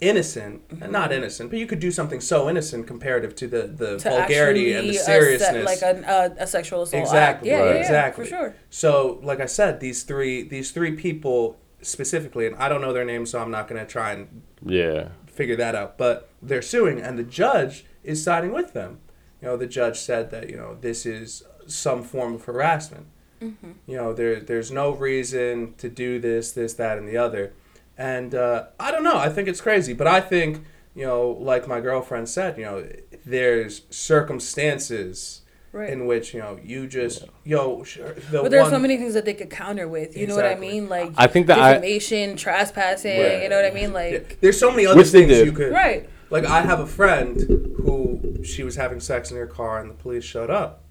[0.01, 3.99] innocent, and not innocent, but you could do something so innocent comparative to the the
[3.99, 5.49] To vulgarity and the uh, seriousness.
[5.49, 7.03] A se- like a, a, uh, a sexual assault.
[7.03, 7.59] Exactly, Act.
[7.61, 7.67] Yeah, right.
[7.69, 8.25] yeah, yeah, Exactly.
[8.25, 8.55] for sure.
[8.71, 13.05] So, like I said, these three these three people specifically, and I don't know their
[13.05, 15.09] names, so I'm not gonna try and Yeah.
[15.27, 15.97] figure that out.
[15.99, 18.99] But they're suing, and the judge is siding with them.
[19.41, 23.07] You know, the judge said that you know this is some form of harassment.
[23.41, 27.53] You know, there there's no reason to do this, this, that, and the other.
[27.97, 29.17] And uh, I don't know.
[29.17, 32.87] I think it's crazy, but I think you know, like my girlfriend said, you know,
[33.25, 35.91] there's circumstances Right.
[35.91, 39.13] in which you know you just yo sure, the But there's one, so many things
[39.13, 40.17] that they could counter with.
[40.17, 40.89] You know what I mean?
[40.89, 43.21] Like I think that I- defamation, trespassing.
[43.21, 43.43] Right.
[43.43, 43.91] You know what I mean?
[43.91, 46.09] Yeah, Like there's so many other Which things you could right.
[46.31, 47.37] Like I have a friend
[47.85, 50.85] who she was having sex in her car and the police showed up.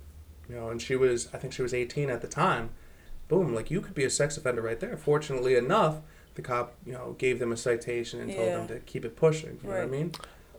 [0.49, 2.69] You know, and she was I think she was 18 at the time.
[3.27, 4.95] Boom, like you could be a sex offender right there.
[4.95, 5.97] Fortunately enough,
[6.36, 8.57] the cop, you know, gave them a citation and told Yeah.
[8.57, 9.60] them to keep it pushing.
[9.63, 10.12] You know what I mean?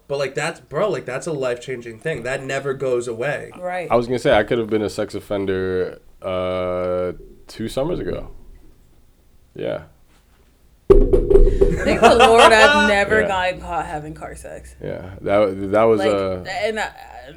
[0.07, 2.23] But like that's bro, like that's a life-changing thing.
[2.25, 3.51] That never goes away.
[3.59, 3.91] Right.
[3.91, 7.13] I was gonna say I could have been a sex offender uh,
[7.47, 8.31] two summers ago.
[9.55, 9.85] Yeah,
[10.91, 13.29] Thank the Lord I've never Yeah.
[13.29, 14.75] gotten caught having car sex.
[14.83, 15.11] yeah.
[15.21, 16.91] That that was Like, uh, and I,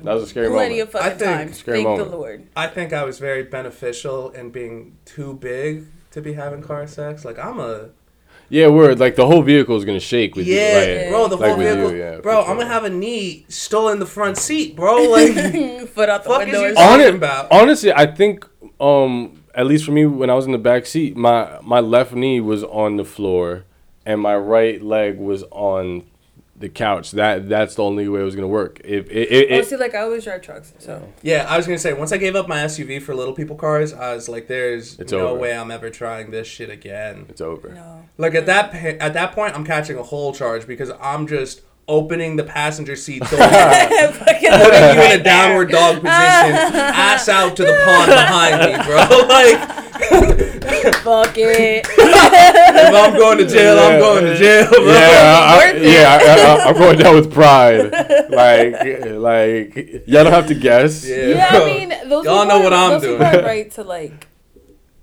[0.03, 0.57] that was a scary one.
[0.57, 0.87] plenty moment.
[0.87, 1.57] of fucking I think- times.
[1.57, 2.09] Scary Thank moment.
[2.11, 2.47] the Lord.
[2.55, 7.23] I think I was very beneficial in being too big to be having car sex.
[7.25, 7.89] Like I'm a
[8.49, 8.99] Yeah, word.
[8.99, 10.97] Like the whole vehicle is gonna shake with yeah, you.
[11.01, 11.27] Like, bro.
[11.27, 12.43] The like whole with you, vehicle, yeah, bro.
[12.43, 15.09] for I'm gonna have a knee still in the front seat, bro.
[15.09, 15.33] Like,
[15.89, 17.15] Foot out the Fuck is you and talking shit.
[17.15, 17.51] About?
[17.51, 18.45] Honestly, I think
[18.79, 22.13] um at least for me when I was in the back seat, my my left
[22.13, 23.63] knee was on the floor
[24.05, 26.03] and my right leg was on
[26.55, 27.11] the couch.
[27.11, 28.79] That that's the only way it was gonna work.
[28.83, 31.65] If it, it, Oh, it, see, like I always drive trucks, so Yeah, I was
[31.65, 34.47] gonna say once I gave up my SUV for little people cars, I was like,
[34.47, 35.39] "There's It's no over.
[35.39, 37.69] way I'm ever trying this shit again." it's over.
[37.69, 38.05] no.
[38.17, 42.35] Like at that at that point, I'm catching a whole charge because I'm just opening
[42.35, 47.81] the passenger seat door, putting you in a downward dog position, ass out to the
[47.85, 49.07] pond behind me, bro.
[49.27, 49.81] Like
[51.03, 51.85] Fuck it.
[51.87, 54.85] if I'm going to jail, I'm going to jail, bro.
[54.85, 55.91] Yeah, I, I, Worth it.
[55.91, 57.91] yeah, I, I, I'm going down with pride.
[58.29, 58.73] Like,
[59.19, 59.75] like
[60.07, 61.05] y'all don't have to guess.
[61.07, 61.47] Yeah, Yeah.
[61.51, 63.19] I mean, those Y'all know are- what I'm those doing.
[63.19, 64.27] people are right to like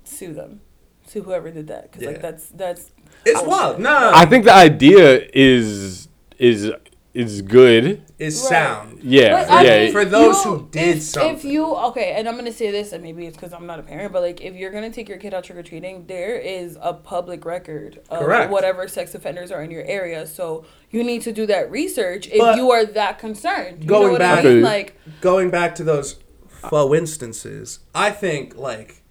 [0.03, 0.61] sue them,
[1.07, 2.09] sue whoever did that, because Yeah.
[2.09, 2.91] like that's that's
[3.25, 3.79] It's wild.
[3.79, 6.08] Nah, I think the idea is
[6.39, 6.71] is
[7.11, 8.03] is good.
[8.19, 8.49] Is Right.
[8.49, 8.99] sound.
[9.03, 9.79] Yeah, But I yeah.
[9.85, 11.35] mean, For those you- who did if, something.
[11.35, 13.83] If you okay, and I'm gonna say this, and maybe it's because I'm not a
[13.83, 16.77] parent, but like if you're gonna take your kid out trick or treating, there is
[16.81, 18.51] a public record of Correct.
[18.51, 20.27] whatever sex offenders are in your area.
[20.27, 23.83] So you need to do that research if But you are that concerned.
[23.83, 24.57] You going know what back- I mean?
[24.57, 24.61] Okay.
[24.63, 29.01] Like going back to those faux instances, I think like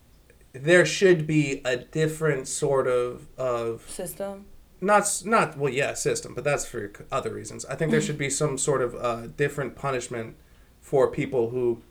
[0.52, 4.44] there should be a different sort of of system.
[4.80, 7.64] Not not well yeah system, but that's for other reasons.
[7.66, 10.36] I think there should be some sort of uh, different punishment
[10.80, 11.82] for people who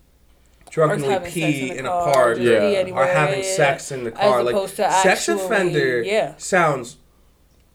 [0.69, 4.13] drunkenly pee in in, the a car, car, just or having yeah, sex in the
[4.13, 4.43] as car.
[4.43, 6.33] Like to sex actually- offender yeah.
[6.37, 6.97] sounds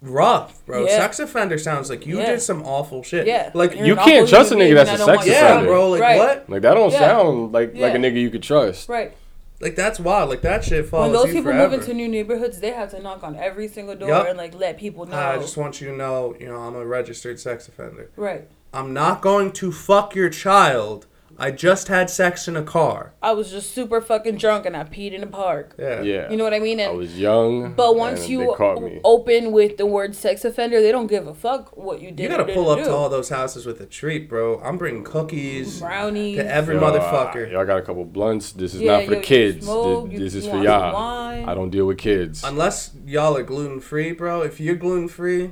[0.01, 0.85] rough, bro.
[0.85, 0.97] Yeah.
[0.99, 2.27] Sex offender sounds like you Yeah.
[2.33, 3.27] did some awful shit.
[3.27, 5.27] Yeah, like You're You can't trust a nigga that's and a I don't sex want
[5.29, 5.69] you yeah, offender.
[5.71, 5.91] bro.
[5.91, 6.19] Like Right.
[6.19, 6.51] what?
[6.51, 6.99] Like that don't Yeah.
[6.99, 8.89] sound like like a nigga you could trust.
[8.89, 9.17] Right.
[9.63, 10.29] Like that's wild.
[10.29, 11.71] Like that shit follows When those people forever.
[11.71, 14.27] move into new neighborhoods, they have to knock on every single door Yup.
[14.29, 15.17] and like let people know.
[15.17, 18.11] I just want you to know, you know, I'm a registered sex offender.
[18.17, 18.49] right.
[18.75, 21.07] I'm not going to fuck your child.
[21.43, 23.15] I just had sex in a car.
[23.21, 25.75] I was just super fucking drunk and I peed in the park.
[25.77, 26.01] Yeah.
[26.01, 26.31] Yeah.
[26.31, 26.79] You know what I mean?
[26.81, 27.73] I was young.
[27.75, 29.01] but once and you they me.
[29.03, 32.23] open with the word sex offender, they don't give a fuck what you did.
[32.23, 32.85] You gotta pull didn't up do.
[32.85, 34.61] to all those houses with a treat, bro.
[34.61, 36.37] I'm bringing cookies brownies.
[36.37, 37.49] to every Yo, motherfucker.
[37.49, 38.53] I, y'all got a couple blunts.
[38.53, 39.65] This is Yeah, not for yo, the kids.
[39.67, 40.95] smoke, this you this is for y'all.
[40.95, 41.49] wine.
[41.49, 42.45] I don't deal with kids.
[42.45, 44.43] Unless y'all are gluten free, bro.
[44.43, 45.51] If you're gluten free,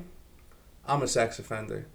[0.87, 1.87] I'm a sex offender.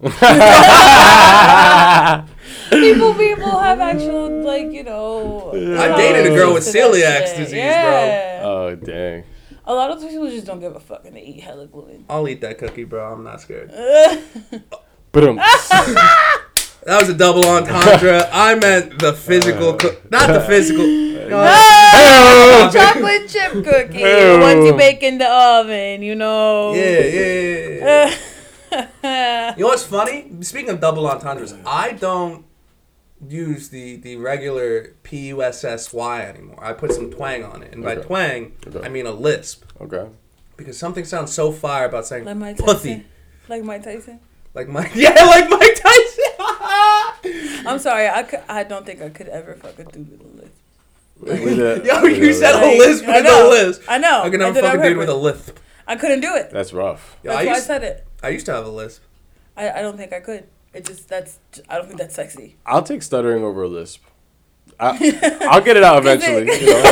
[2.70, 5.52] people people have actual like you know.
[5.52, 7.36] I dated a girl with celiac shit.
[7.36, 8.40] disease, bro.
[8.42, 9.24] Oh dang.
[9.68, 12.04] A lot of people just don't give a fuck and they eat hella gluten.
[12.08, 13.12] I'll eat that cookie, bro.
[13.12, 13.72] I'm not scared.
[15.12, 15.36] But um,
[16.86, 18.28] That was a double entendre.
[18.32, 20.86] I meant the physical, coo- not the physical.
[20.86, 23.98] No, chocolate chip cookie.
[23.98, 24.38] Ew.
[24.38, 26.74] Once you bake in the oven, you know.
[26.74, 27.26] Yeah, yeah,
[27.80, 28.14] yeah,
[29.02, 29.54] yeah.
[29.56, 30.30] You know what's funny?
[30.42, 32.45] Speaking of double entendres, I don't
[33.26, 36.58] use the the regular P U S S Y anymore.
[36.62, 38.06] I put some twang on it, and by Okay.
[38.06, 38.80] twang, Okay.
[38.84, 40.06] I mean a lisp, okay.
[40.56, 43.04] because something sounds so fire about saying like Mike pussy, Tyson.
[43.48, 44.20] Like Mike Tyson.
[44.54, 44.92] like Mike.
[44.94, 46.24] Yeah, like Mike Tyson.
[47.66, 48.08] I'm sorry.
[48.08, 50.52] I, could, I don't think I could ever fuck a dude with a lisp.
[51.18, 53.48] With a- Yo, with you a- said a Like, lisp I with know.
[53.48, 53.82] a lisp.
[53.88, 54.22] I know.
[54.22, 55.58] I can I never did fuck a dude with a lisp.
[55.88, 56.50] I couldn't do it.
[56.50, 57.16] That's rough.
[57.24, 58.06] Yo, That's I why I used, said it.
[58.22, 59.02] I used to have a lisp.
[59.56, 60.46] I, I don't think I could.
[60.76, 61.38] It just that's
[61.70, 62.56] I don't think that's sexy.
[62.66, 64.02] I'll take stuttering over a lisp.
[64.78, 64.90] I,
[65.50, 66.44] I'll get it out eventually.
[66.60, 66.82] You know?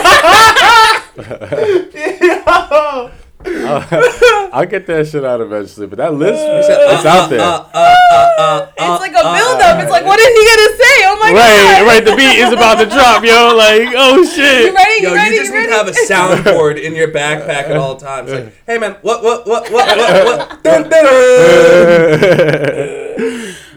[3.47, 7.41] I'll, I'll get that shit out eventually, but that lisp, it's out there.
[7.41, 7.45] Uh,
[7.75, 9.77] uh, uh, uh, It's like a build up.
[9.83, 10.97] It's like what is he gonna say?
[11.05, 11.69] Oh my right, god!
[11.69, 11.87] right.
[11.87, 12.05] Right.
[12.07, 13.55] The beat is about to drop, yo.
[13.55, 14.73] Like, oh You shit.
[14.75, 15.03] ready?
[15.03, 15.35] Yo, You ready?
[15.37, 15.73] you just you need ready?
[15.73, 18.33] to have a soundboard in your backpack at all times.
[18.33, 20.63] Like, hey man, what, what, what, what, what, what?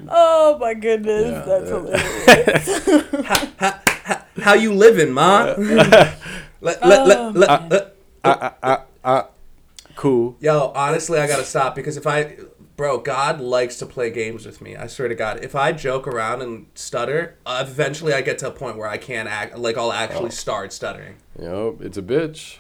[0.10, 3.26] Oh my goodness, that's hilarious.
[3.26, 5.56] How how how you living, ma?
[5.58, 6.16] let,
[6.62, 9.26] let, let, let, let- I, I, I,
[9.96, 10.36] cool.
[10.40, 12.38] Yo, honestly, I gotta stop because if I,
[12.76, 14.76] bro, God likes to play games with me.
[14.76, 18.48] I swear to God, if I joke around and stutter, uh, eventually I get to
[18.48, 19.58] a point where I can't act.
[19.58, 21.16] Like I'll actually start stuttering.
[21.42, 22.58] Yo, it's a bitch.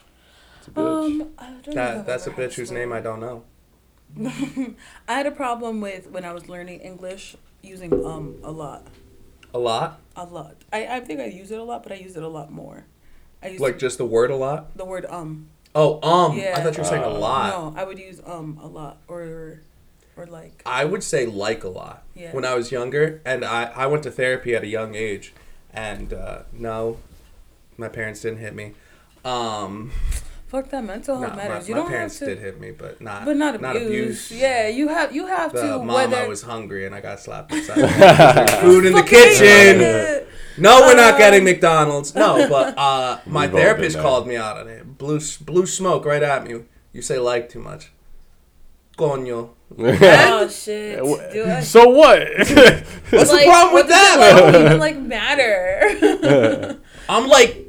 [0.60, 1.22] It's a bitch.
[1.22, 3.44] Um, I don't know That I've that's a bitch whose name I don't know.
[5.08, 8.88] I had a problem with when I was learning English using um a lot,
[9.54, 10.56] A lot, a lot.
[10.72, 12.86] I I think I use it a lot, but I use it a lot more.
[13.44, 14.76] I use like just the word a lot.
[14.78, 15.50] the word um.
[15.76, 16.54] Oh, um, Yeah.
[16.58, 17.50] I thought you were saying a lot.
[17.50, 19.62] No, I would use um a lot or
[20.16, 22.32] or like I would say like a lot Yeah.
[22.34, 25.34] when I was younger, and I, I went to therapy at a young age,
[25.72, 26.98] and uh, no,
[27.78, 28.74] my parents didn't hit me.
[29.24, 29.92] Um,
[30.48, 31.68] fuck that mental no, health my, matters.
[31.70, 33.62] you my don't parents have to, did hit me, but not but not abuse.
[33.62, 34.32] Not abuse.
[34.32, 37.20] Yeah, you have you have The to mom, whether I was hungry and I got
[37.20, 38.50] slapped inside.
[38.62, 40.26] Food in the kitchen.
[40.60, 42.16] No, we're not Um, getting McDonald's.
[42.16, 44.98] No, but uh, my We've therapist called me out on it.
[44.98, 46.64] Blew blew smoke right at me.
[46.94, 47.92] You say like too much.
[48.98, 49.52] Coño.
[49.80, 50.98] Oh shit.
[51.00, 52.20] I- so what?
[52.38, 54.54] What's the problem what with does it, that?
[54.54, 56.80] like, even like matter?
[57.10, 57.67] I'm like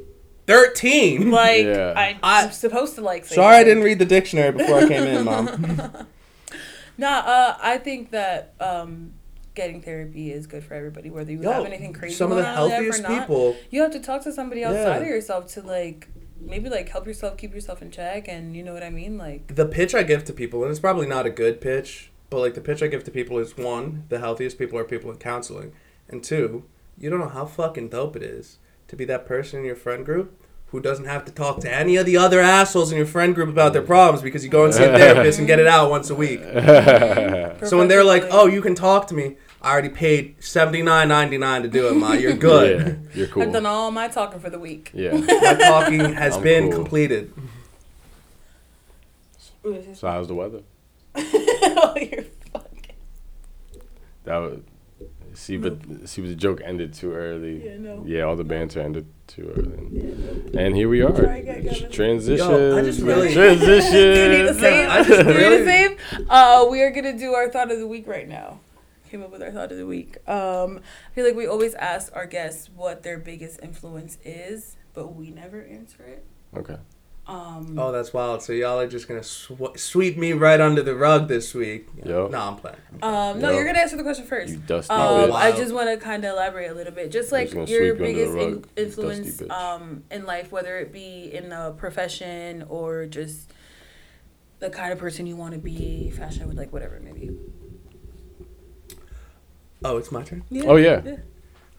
[0.48, 1.30] 13.
[1.42, 1.92] like Yeah.
[1.96, 3.24] I, I- I'm supposed to like.
[3.26, 3.64] Say Sorry, I that.
[3.64, 6.06] didn't read the dictionary before I came in, mom.
[7.00, 9.12] Nah, uh, I think that um,
[9.54, 12.16] getting therapy is good for everybody, whether you Yo, have anything crazy.
[12.16, 13.20] some of the going on in life or healthiest not.
[13.20, 13.56] people.
[13.70, 15.02] You have to talk to somebody outside Yeah.
[15.02, 16.08] of yourself to like
[16.40, 19.54] maybe like help yourself keep yourself in check, and you know what I mean, like.
[19.54, 22.54] The pitch I give to people, and it's probably not a good pitch, but like
[22.54, 25.70] the pitch I give to people is one, the healthiest people are people in counseling,
[26.08, 26.64] and two,
[26.98, 28.58] you don't know how fucking dope it is
[28.88, 31.96] to be that person in your friend group who doesn't have to talk to any
[31.96, 34.74] of the other assholes in your friend group about their problems because you go and
[34.74, 36.40] see a therapist and get it out once a week.
[37.66, 41.08] So when they're like, "Oh, you can talk to me," I already paid seventy nine
[41.08, 42.12] ninety nine to do it, ma.
[42.12, 43.00] You're good.
[43.12, 43.42] Yeah, you're cool.
[43.42, 44.90] I've done all my talking for the week.
[44.94, 45.12] Yeah.
[45.16, 46.80] My talking has I'm been cool.
[46.80, 47.32] completed.
[49.94, 50.62] So how's the weather?
[51.16, 52.94] oh, you're fucking.
[54.24, 54.60] That was
[55.38, 57.64] see, but see, but the joke ended too early.
[57.64, 58.02] Yeah, no.
[58.06, 60.60] Yeah, all the banter ended too early.
[60.62, 61.12] And here we are.
[61.12, 61.90] Try again, Kevin.
[61.90, 62.48] Transition.
[62.50, 63.92] Yo, I just really- transition.
[63.92, 64.88] Do you need a save?
[64.88, 65.98] I just Do you need really- a save?
[66.28, 68.60] Uh, we are gonna do our thought of the week right now.
[69.10, 70.16] Came up with our thought of the week.
[70.28, 75.14] Um, I feel like we always ask our guests what their biggest influence is, but
[75.14, 76.26] we never answer it.
[76.56, 76.76] Okay.
[77.28, 78.42] Um, Oh, that's wild.
[78.42, 81.86] So y'all are just gonna sw- sweep me right under the rug this week.
[82.02, 82.28] Yo.
[82.28, 82.78] No, I'm playing.
[83.02, 83.56] um, no, Yo.
[83.56, 84.50] you're gonna answer the question first.
[84.54, 85.34] You dusty Um, bitch.
[85.34, 87.82] I just want to kind of elaborate a little bit, just like just your sweep
[87.82, 92.64] you under biggest rug, in- influence um, in life, whether it be in a profession
[92.70, 93.52] or just
[94.60, 97.36] the kind of person you want to be, fashion with like whatever maybe.
[99.84, 100.44] Oh, it's my turn.
[100.64, 101.02] Oh yeah.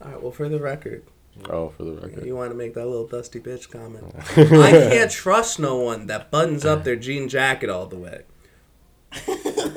[0.01, 0.21] All right.
[0.21, 1.03] Well, for the record,
[1.50, 2.26] Oh, for the record.
[2.26, 4.13] you want to make that little dusty bitch comment.
[4.15, 8.24] I can't trust no one that buttons up their jean jacket all the way.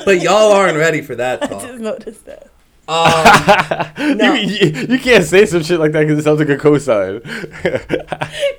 [0.04, 2.48] But y'all aren't ready for that I just noticed that.
[2.88, 4.34] Um, no.
[4.34, 7.20] you, you, you can't say some shit like that because it sounds like a cosign.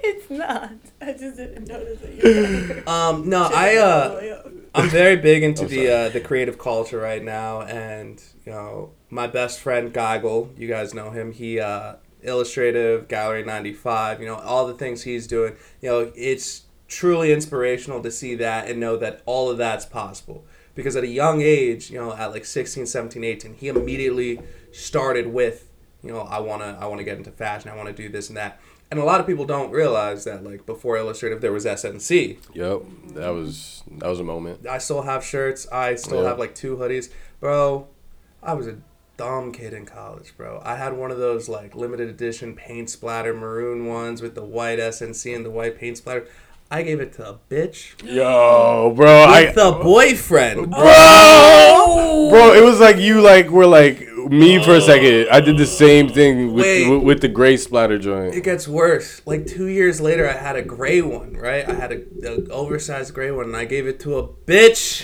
[0.04, 0.72] It's not.
[1.02, 2.88] I just didn't notice it.
[2.88, 7.62] Um, no, I uh, I'm very big into the uh, the creative culture right now,
[7.62, 11.34] and you know, my best friend Goggle, you guys know him.
[11.34, 14.20] He uh, illustrative gallery 95.
[14.20, 15.56] You know, all the things he's doing.
[15.82, 20.46] You know, it's truly inspirational to see that and know that all of that's possible.
[20.76, 24.40] Because at a young age, you know, at like 16, 17, 18, he immediately
[24.72, 25.70] started with,
[26.04, 27.70] you know, I wanna I wanna get into fashion.
[27.70, 28.60] I wanna do this and that.
[28.92, 32.38] And a lot of people don't realize that like before illustrative there was SNC.
[32.54, 32.82] yep,
[33.16, 34.68] that was that was a moment.
[34.68, 35.68] I still have shirts.
[35.72, 36.30] I still Yeah.
[36.30, 37.10] have like two hoodies,
[37.40, 37.88] bro.
[38.42, 38.78] I was a
[39.17, 40.62] dumb kid in college, bro.
[40.63, 44.80] I had one of those like limited edition paint splatter maroon ones with the white
[44.80, 46.28] SNC and the white paint splatter.
[46.71, 50.71] I gave it to a bitch Yo, bro, I with a boyfriend.
[50.71, 52.30] bro, oh.
[52.32, 53.99] bro, it was like you like were like
[54.30, 55.28] me for a second.
[55.32, 56.89] I did the same thing with Wait.
[56.89, 58.34] with, with the gray splatter joint.
[58.34, 59.21] It gets worse.
[59.26, 61.34] Like two years later, I had a gray one.
[61.34, 65.04] Right, I had a, a oversized gray one, and I gave it to a bitch.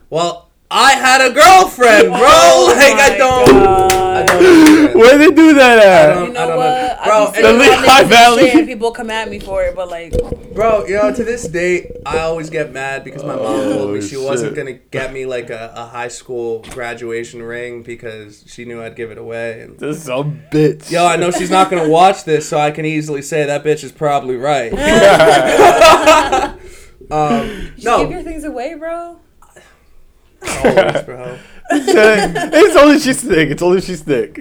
[0.10, 2.18] well, I had a girlfriend, bro.
[2.20, 3.46] Oh like I don't.
[3.46, 3.92] God.
[3.92, 4.36] I don't.
[4.46, 4.94] understand.
[4.96, 6.14] Where they do that I at?
[6.14, 6.66] don't- You know I don't what?
[6.66, 6.96] know.
[7.04, 8.66] Bro, be saying and the my Lehigh Valley.
[8.66, 10.12] people come at me for it, but like,
[10.54, 13.98] Bro, you know, to this day, I always get mad because my mom told me
[13.98, 18.64] Oh, she wasn't gonna get me like a, a high school graduation ring because she
[18.64, 19.60] knew I'd give it away.
[19.60, 20.90] And This some bitch.
[20.90, 23.84] yo, I know she's not gonna watch this, so I can easily say that bitch
[23.84, 24.72] is probably right.
[27.10, 29.20] um, just no, give your things away, bro.
[30.42, 31.38] Always, bro.
[31.68, 31.74] Uh,
[32.52, 33.50] it's only she's thick.
[33.50, 34.38] It's only she's thick.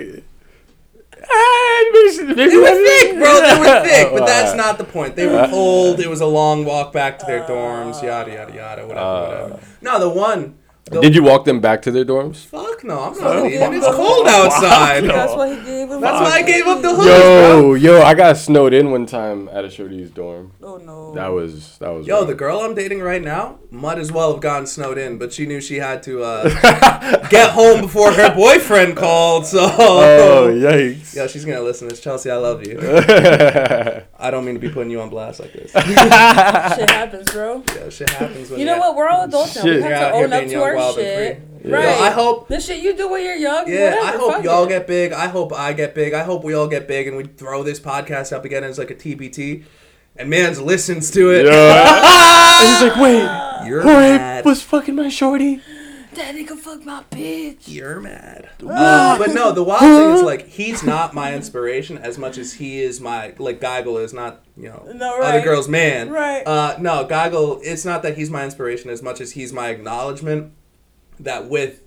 [1.27, 3.41] Ah, they were thick, bro.
[3.41, 5.15] They were thick, but that's not the point.
[5.15, 5.99] They were cold.
[5.99, 8.03] It was a long walk back to their dorms.
[8.03, 8.85] Yada yada yada.
[8.85, 9.23] Whatever, ah.
[9.23, 9.59] whatever.
[9.81, 10.55] No, the one.
[10.85, 12.45] The, Did you walk them back to their dorms?
[12.45, 13.73] Fuck no, I'm not leaving.
[13.73, 15.03] It's cold outside.
[15.05, 16.01] That's why he gave him.
[16.01, 17.05] That's why I gave up the hood.
[17.07, 20.51] Yo, yo, I got snowed in one time at a shorty's dorm.
[20.61, 21.13] Oh no.
[21.13, 22.07] That was that was.
[22.07, 22.27] Yo, rough.
[22.27, 25.45] the girl I'm dating right now might as well have gotten snowed in, but she
[25.45, 29.45] knew she had to uh, get home before her boyfriend called.
[29.45, 31.15] So, Oh yikes!
[31.15, 32.03] yeah, she's gonna listen to this.
[32.03, 32.79] Chelsea, I love you.
[32.81, 35.71] I don't mean to be putting you on blast like this.
[35.71, 37.63] Shit happens, bro.
[37.75, 38.51] Yeah, shit happens.
[38.51, 38.95] You know what?
[38.95, 39.63] We're all adults now.
[39.63, 41.54] We have to own up to our shit.
[41.65, 41.73] Free.
[41.73, 41.97] Right.
[41.97, 42.47] Yo, I hope.
[42.47, 43.67] the shit you do when you're young.
[43.67, 44.69] Yeah, whatever, I hope y'all it.
[44.69, 45.11] get big.
[45.13, 46.13] I hope I get big.
[46.13, 48.91] I hope we all get big, and we throw this podcast up again as like
[48.91, 49.63] a TBT,
[50.15, 51.45] and man's listens to it.
[51.45, 52.61] Yeah.
[52.61, 54.45] and he's like, wait, You're Jorge mad.
[54.45, 55.61] was fucking my shorty.
[56.13, 57.67] That nigga fuck my bitch.
[57.67, 58.49] You're mad.
[58.65, 62.53] Uh, but no, the wild thing is like he's not my inspiration as much as
[62.53, 66.09] he is my like Goggle is not you know No, other girl's man.
[66.11, 66.47] Right.
[66.47, 67.59] Uh, no, Goggle.
[67.63, 70.53] It's not that he's my inspiration as much as he's my acknowledgement
[71.19, 71.81] that with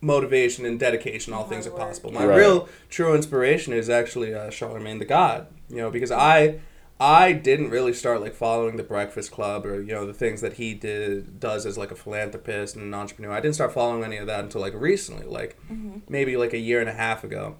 [0.00, 2.10] motivation and dedication, all things are possible.
[2.12, 2.36] My Right.
[2.38, 5.46] real true inspiration is actually uh, Charlamagne the God.
[5.68, 6.60] You know, because I.
[7.00, 10.54] I didn't really start like following the Breakfast Club or you know the things that
[10.54, 13.32] he did does as like a philanthropist and an entrepreneur.
[13.32, 15.58] I didn't start following any of that until like recently, like
[16.08, 17.56] maybe like a year and a half ago.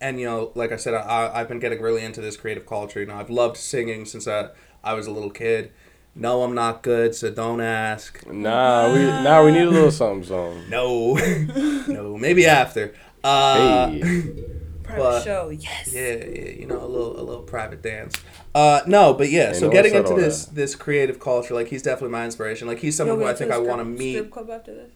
[0.00, 3.00] And you know, like I said, I, I've been getting really into this creative culture.
[3.00, 4.50] You know, I've loved singing since I,
[4.84, 5.72] I was a little kid.
[6.14, 8.26] No, I'm not good, so don't ask.
[8.26, 10.64] Nah, we nah we need a little something, something.
[10.68, 11.14] No,
[11.88, 12.94] no, maybe after.
[13.24, 14.00] Uh, Hey.
[14.82, 15.48] Private But- show.
[15.48, 15.92] Yes.
[15.94, 18.14] Yeah, yeah, you know, a little a little private dance.
[18.54, 19.48] Uh, no, but yeah.
[19.48, 22.24] Ain't so no getting into said all this this creative culture, like he's definitely my
[22.24, 22.66] inspiration.
[22.68, 24.14] Like he's someone You'll who I think I want to meet.
[24.16, 24.90] Strip club after this.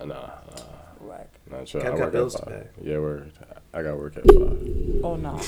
[0.00, 0.30] Nah, nah,
[1.00, 1.28] Whack.
[1.50, 1.80] not sure.
[1.82, 2.76] Kev I got work bills at to five.
[2.76, 2.90] pay.
[2.90, 3.24] Yeah, we're
[3.74, 5.00] I got work at five.
[5.04, 5.38] Oh no.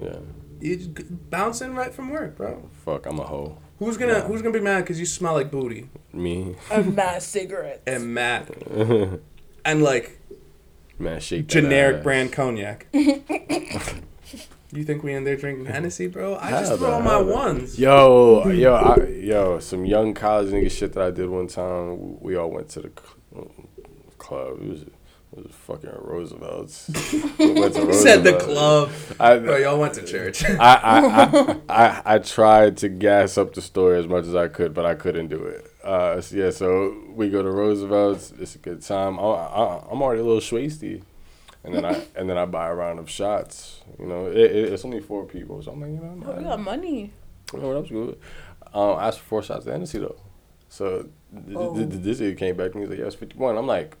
[0.00, 0.18] Yeah,
[0.60, 0.94] You
[1.30, 2.68] bouncing right from work, bro.
[2.84, 3.56] fuck, I'm a hoe.
[3.78, 4.20] Who's gonna No.
[4.22, 7.82] Who's gonna be mad because you smell like booty Me, A mass cigarette.
[7.86, 8.48] and Mac
[9.64, 10.18] and like
[10.98, 12.02] man, shake generic ass.
[12.02, 12.86] brand cognac?
[12.92, 16.36] you think we in there drinking Hennessy, bro?
[16.36, 17.78] I just Hell throw no, on my ones.
[17.78, 22.20] Yo, yo, I, yo, some young college nigga shit that I did one time.
[22.20, 22.90] We all went to the
[23.34, 23.50] cl-
[24.18, 24.58] club.
[24.62, 24.92] It was, it
[25.44, 26.88] was fucking Roosevelt's.
[27.38, 29.56] We went to You said the club, I, bro.
[29.56, 30.44] Y'all went to church.
[30.44, 34.48] I, I, I, I, I tried to gas up the story as much as I
[34.48, 35.70] could, but I couldn't do it.
[35.84, 38.32] Uh, so yeah, so we go to Roosevelt's.
[38.38, 39.18] It's a good time.
[39.18, 41.02] I, I, I'm already a little schwasty,
[41.64, 43.80] and then I and then I buy a round of shots.
[43.98, 46.44] You know, it, it, it's only four people, so I'm like, you know, Oh, we
[46.44, 47.12] got money.
[47.54, 48.18] you know, that was good.
[48.74, 50.16] Um, I asked for four shots of Hennessy though,
[50.68, 51.74] so th- th- Oh.
[51.74, 53.96] th- this dude came back and he's like, "Yeah, it's 51." I'm like,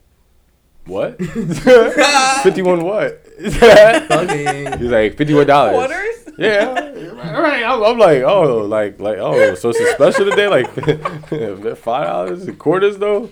[0.88, 1.22] what?
[2.42, 3.24] 51 what?
[3.26, 4.78] Fucking.
[4.78, 5.74] He's like, 51 dollars.
[5.74, 6.34] Quarters?
[6.38, 7.14] Yeah, right.
[7.14, 7.64] right.
[7.64, 10.68] I'm, I'm like, oh, like, like, oh, so it's a special today, like,
[11.78, 13.30] five dollars and quarters though.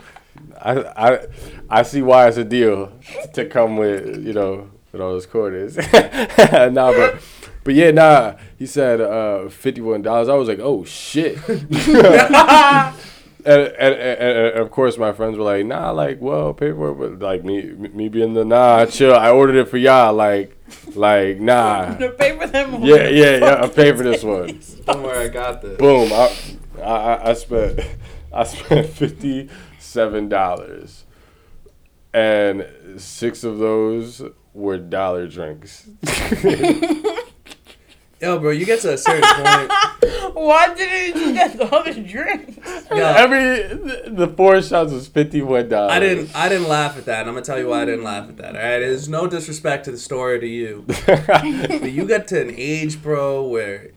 [0.60, 1.26] I, I,
[1.70, 2.92] I see why it's a deal
[3.34, 5.76] to come with, you know, with all those quarters.
[5.92, 7.22] nah, but,
[7.62, 8.34] but yeah, nah.
[8.58, 10.28] He said uh, fifty-one dollars.
[10.28, 11.38] I was like, oh shit.
[13.46, 16.90] And, and, and, and of course, my friends were like, "Nah, like, well, pay for
[16.90, 19.14] it." But like me, me being the nah, chill.
[19.14, 20.12] I ordered it for y'all.
[20.12, 20.58] Like,
[20.96, 21.94] like, nah.
[21.94, 22.82] Pay for them.
[22.82, 23.62] Yeah, yeah, yeah.
[23.62, 24.60] I paid for this one.
[24.86, 25.78] Don't worry, I got this.
[25.78, 26.12] Boom.
[26.12, 27.80] I, I, I spent,
[28.32, 31.04] I spent fifty seven dollars,
[32.12, 32.66] and
[32.96, 34.22] six of those
[34.54, 35.88] were dollar drinks.
[38.20, 39.70] Yo, bro, you get to a certain point.
[40.34, 42.64] Why didn't you get the other drink?
[42.90, 43.76] Yo, Every
[44.10, 45.92] the four shots was fifty one dollars.
[45.92, 46.34] I didn't.
[46.34, 47.20] I didn't laugh at that.
[47.20, 48.56] And I'm gonna tell you why I didn't laugh at that.
[48.56, 52.54] All right, there's no disrespect to the story to you, but you get to an
[52.56, 53.90] age, bro, where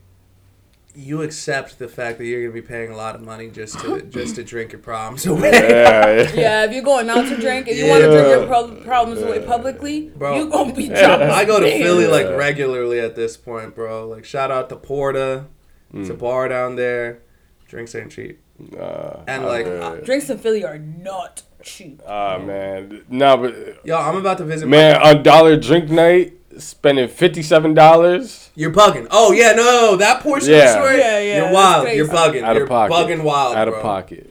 [1.00, 4.02] you accept the fact that you're gonna be paying a lot of money just to
[4.10, 5.52] just to drink your problems away.
[5.52, 6.32] yeah, yeah.
[6.34, 9.22] Yeah, if you're going out to drink and you want to drink your pro- problems
[9.22, 10.36] away publicly, Bro.
[10.36, 11.30] you're gonna be dropping.
[11.40, 11.84] I go to spins.
[11.84, 14.08] Philly like regularly at this point, bro.
[14.08, 15.46] Like shout out to Porta.
[15.94, 17.22] It's a bar down there.
[17.68, 18.40] Drinks ain't cheap.
[18.60, 20.04] Nah, And, I like, bet.
[20.06, 22.02] Drinks in Philly are not cheap.
[22.08, 24.68] Ah man, no, but Yo, I'm about to visit.
[24.68, 28.50] man, a dollar drink night, spending fifty seven dollars.
[28.56, 29.08] You're bugging.
[29.12, 30.66] Oh yeah, no, that portion of Yeah.
[30.66, 30.98] the story.
[31.00, 31.88] Yeah, yeah, You're wild.
[31.90, 32.44] You're bugging.
[32.44, 32.94] Out You're of pocket.
[32.94, 33.56] bugging wild.
[33.56, 33.78] Out bro.
[33.78, 34.26] of pocket.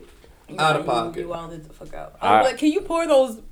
[0.59, 1.21] Out of You- pocket.
[1.21, 2.15] You wilded the fuck out.
[2.23, 3.39] I- I'm like, can you pour those?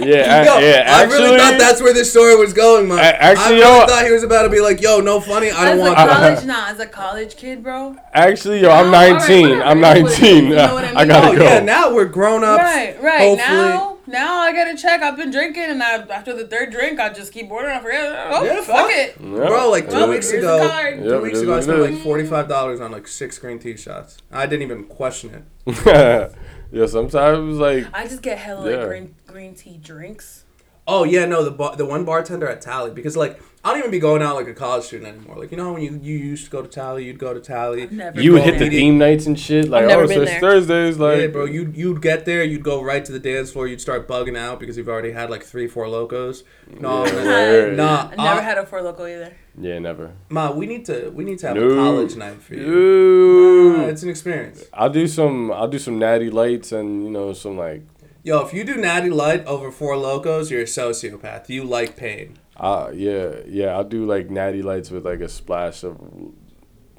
[0.00, 0.84] Yeah, Yo, yeah.
[0.88, 2.98] I really thought that's where this story was going, man.
[2.98, 5.50] A- actually, I really yo- thought he was about to be like, "Yo, no funny.
[5.50, 7.96] I don't want." As a want." college, nah, as a college kid, bro.
[8.14, 9.42] Actually, yo, I'm No, 19.
[9.50, 9.62] whatever.
[9.64, 10.44] I'm But 19.
[10.46, 11.44] you know what I I gotta oh go.
[11.44, 12.62] yeah, now we're grown ups.
[12.62, 13.18] Right, right.
[13.20, 13.58] Hopefully.
[13.58, 15.02] Now, now I gotta check.
[15.02, 17.74] I've been drinking, and I, after the third drink, I just keep ordering.
[17.76, 18.02] I forget.
[18.30, 18.90] Oh, Yeah, fuck, fuck.
[18.90, 19.16] it.
[19.20, 19.26] Yeah.
[19.46, 20.64] Bro, like two Well, weeks ago, the.
[20.96, 23.76] Yep, two weeks ago, I spent like forty five dollars on like six green tea
[23.76, 24.18] shots.
[24.30, 26.32] I didn't even question it.
[26.72, 28.76] yeah, sometimes like I just get hella Yeah.
[28.78, 30.44] like green green tea drinks.
[30.86, 33.90] Oh yeah, no, the bar, the one bartender at Tally because like I don't even
[33.92, 35.36] be going out like a college student anymore.
[35.38, 37.86] Like you know when you, you used to go to Tally, you'd go to Tally.
[37.90, 38.70] Never you would been hit the there.
[38.70, 39.68] theme nights and shit.
[39.68, 40.40] Like, never oh, been so it's.
[40.40, 40.98] Thursdays.
[40.98, 43.80] Like, Yeah, bro, you'd you'd get there, you'd go right to the dance floor, you'd
[43.80, 46.42] start bugging out because you've already had like three, Four Lokos.
[46.80, 47.76] No, Yeah, man, right.
[47.76, 49.32] nah, I never uh, had a Four Loko either.
[49.56, 50.12] yeah, never.
[50.28, 51.68] Ma, we need to we need to have No.
[51.68, 52.66] a college night for you.
[52.66, 53.76] Ooh.
[53.82, 54.64] Uh, it's an experience.
[54.72, 55.52] I'll do some.
[55.52, 57.82] I'll do some natty lights and you know some like.
[58.24, 61.48] Yo, if you do Natty Light over Four Lokos, you're a sociopath.
[61.48, 62.38] You like pain.
[62.56, 63.68] Uh, yeah, yeah.
[63.68, 65.96] I'll do like natty lights with like a splash of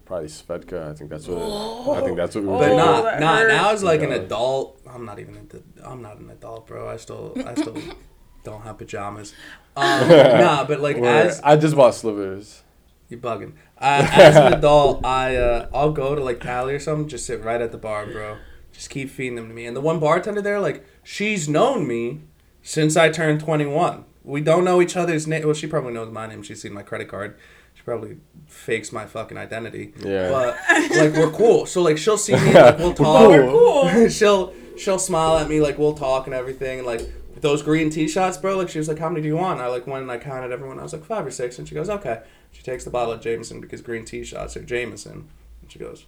[0.06, 0.90] probably Svedka.
[0.90, 1.98] I think that's what.
[1.98, 2.50] I think that's what we.
[2.50, 3.48] Oh, But were not that not hurt.
[3.50, 4.82] now as like an adult.
[4.90, 5.64] I'm not even into.
[5.84, 6.90] I'm not an adult, bro.
[6.90, 7.78] I still I still
[8.44, 9.34] don't have pajamas.
[9.76, 12.64] Um, nah, but like Or- as I just bought slivers.
[13.10, 13.54] You bugging.
[13.78, 17.44] Uh, as an adult, I uh, I'll go to like Cali or something, just sit
[17.44, 18.38] right at the bar, bro.
[18.72, 19.68] Just keep feeding them to me.
[19.68, 22.22] And the one bartender there, like, she's known me
[22.64, 24.06] since I turned twenty one.
[24.24, 25.46] We don't know each other's name.
[25.46, 26.44] Well, she probably knows my name.
[26.44, 27.38] She's seen my credit card.
[27.74, 28.18] She probably
[28.48, 29.94] fakes my fucking identity.
[30.00, 30.30] Yeah.
[30.30, 30.58] But
[30.96, 31.66] like we're cool.
[31.66, 33.30] So like she'll see me, like we'll talk.
[33.30, 34.10] We're cool.
[34.10, 36.80] she'll she'll smile at me, like we'll talk and everything.
[36.80, 37.02] And like
[37.42, 38.58] those green tea shots, bro.
[38.58, 40.52] Like she was like, "How many do you want?" I like went and I counted
[40.52, 40.80] everyone.
[40.80, 42.22] I was like five or six, and she goes, "Okay."
[42.52, 45.28] She takes the bottle of Jameson because green tea shots are Jameson,
[45.62, 46.06] and she goes,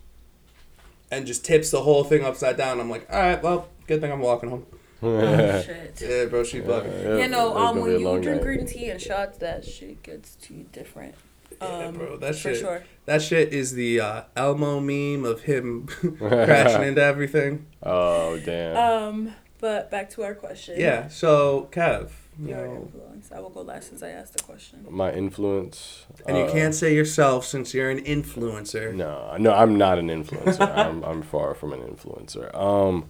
[1.11, 2.79] and just tips the whole thing upside down.
[2.79, 4.65] I'm like, "All right, well, good thing I'm walking home."
[5.05, 6.01] Oh shit.
[6.01, 7.19] Yeah, bro, she bugging.
[7.19, 7.49] Yeah, no.
[7.49, 8.41] it's Um, when you drink night.
[8.41, 11.15] green tea and shots, that shit gets too different.
[11.61, 12.57] Um, Yeah, bro, that for shit.
[12.59, 12.83] sure.
[13.05, 15.87] That shit is the uh, Elmo meme of him
[16.17, 17.65] crashing into everything.
[17.83, 18.75] Oh damn.
[18.77, 20.75] Um, but back to our question.
[20.79, 21.07] Yeah.
[21.07, 23.31] So, Kev, you Your know, influence.
[23.31, 24.85] I will go last since I asked the question.
[24.89, 26.05] My influence.
[26.27, 28.93] and you uh, can't say yourself since you're an influencer.
[28.93, 30.69] No, no, I'm not an influencer.
[30.75, 32.53] I'm I'm far from an influencer.
[32.53, 33.09] Um,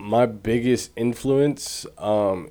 [0.00, 2.48] my biggest influence um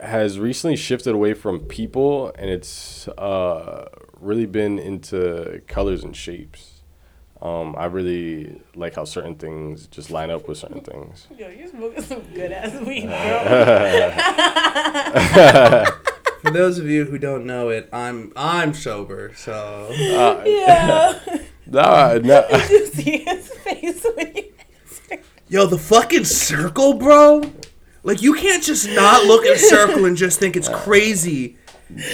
[0.00, 3.88] has recently shifted away from people, and it's uh
[4.20, 6.74] really been into colors and shapes.
[7.40, 11.28] Um, I really like how certain things just line up with certain things.
[11.38, 13.08] Yo, you're smoking some good ass weed,
[16.42, 21.18] For those of you who don't know it, I'm I'm sober, so Uh, yeah.
[21.66, 22.42] nah, nah.
[22.48, 24.54] Did you see his face when you answered?
[25.48, 27.42] Yo, the fucking circle, bro.
[28.02, 31.56] Like you can't just not look at a circle and just think it's crazy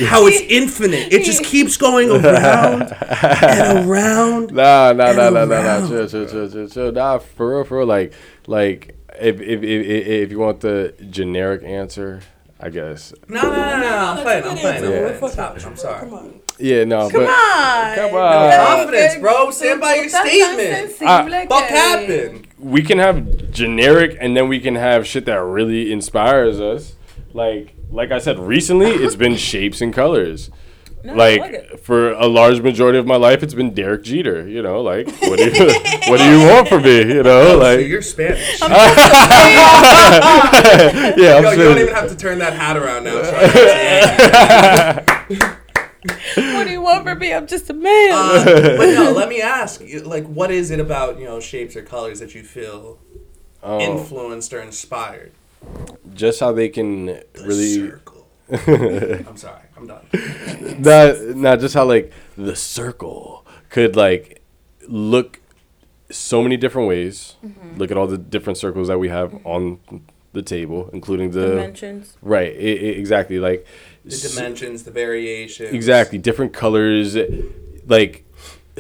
[0.07, 1.13] how it's infinite.
[1.13, 4.53] It just keeps going around and around.
[4.53, 5.55] Nah, nah, nah, nah, nah, nah.
[5.55, 6.93] around, Chill, chill, chill, chill, chill.
[6.93, 7.87] Nah, for real, for real.
[7.87, 8.13] Like,
[8.47, 12.23] like if, if, if, if, if you want the generic answer,
[12.59, 13.13] I guess.
[13.29, 13.97] No, no, no, no, no.
[13.97, 14.45] I'm playing.
[14.45, 14.85] I'm playing.
[14.85, 15.29] I'm Yeah.
[15.29, 15.67] Stop it.
[15.67, 16.01] I'm sorry.
[16.01, 16.41] Come on.
[16.59, 17.95] Yeah, no, Come but on.
[17.97, 18.67] Come No on.
[18.67, 19.51] confidence, bro.
[19.51, 20.93] Stand by your statement.
[21.03, 22.44] Ah, Fuck happened.
[22.59, 26.95] We can have generic, and then we can have shit that really inspires us.
[27.33, 30.51] Like, like I said, recently it's been shapes and colors.
[31.03, 34.49] No, like, like for a large majority of my life, it's been Derek Jeter.
[34.49, 35.51] You know, like what do you
[36.09, 36.99] what do you want from me?
[37.01, 38.59] You know, Oh, so like you're Spanish.
[38.63, 38.69] yeah,
[41.37, 43.21] I'm Yo, you don't even have to turn that hat around now.
[46.37, 47.33] What do you want from me?
[47.33, 48.13] I'm just a man.
[48.13, 48.45] Uh,
[48.77, 52.21] but no, let me ask, like, what is it about you know shapes or colors
[52.21, 52.99] that you feel
[53.63, 55.33] Oh, influenced or inspired?
[56.13, 58.27] just how they can The really circle.
[58.53, 60.05] I'm sorry, I'm done.
[60.81, 64.43] not not just how like the circle could like
[64.87, 65.41] look
[66.11, 67.37] so many different ways.
[67.45, 67.79] Mm-hmm.
[67.79, 69.81] Look at all the different circles that we have on
[70.35, 72.17] the table, including the Dimensions.
[72.21, 73.67] right, i i exactly like
[74.05, 75.73] The dimensions, the variations.
[75.73, 77.17] exactly different colors,
[77.87, 78.21] like.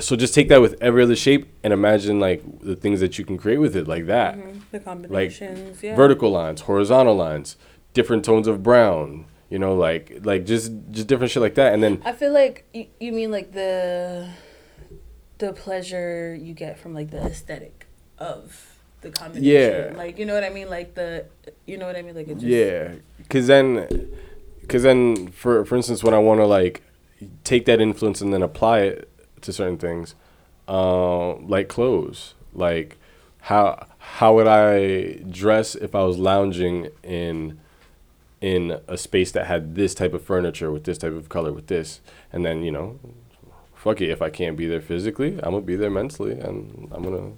[0.00, 3.24] So just take that with every other shape and imagine like the things that you
[3.24, 4.36] can create with it, like that.
[4.36, 4.58] Mm-hmm.
[4.72, 5.82] The combinations.
[5.84, 5.94] yeah.
[5.94, 7.56] vertical lines, horizontal lines,
[7.92, 9.26] different tones of brown.
[9.50, 12.66] You know, like like just just different shit like that, and then I feel like
[12.74, 14.28] you, you mean like the
[15.38, 17.86] the pleasure you get from like the aesthetic
[18.18, 18.73] of
[19.04, 19.44] the combination.
[19.44, 19.96] Yeah.
[19.96, 20.68] Like you know what I mean?
[20.68, 21.26] Like the
[21.66, 22.14] you know what I mean?
[22.14, 22.94] Like it just Yeah,
[23.28, 23.86] cause then,
[24.68, 26.82] cause then, for for instance, when I want to like
[27.44, 29.08] take that influence and then apply it
[29.42, 30.14] to certain things,
[30.66, 32.98] uh, like clothes, like
[33.42, 37.60] how how would I dress if I was lounging in
[38.40, 41.68] in a space that had this type of furniture with this type of color with
[41.68, 42.00] this,
[42.32, 42.98] and then you know,
[43.74, 47.04] fuck it, if I can't be there physically, I'm gonna be there mentally, and I'm
[47.04, 47.32] gonna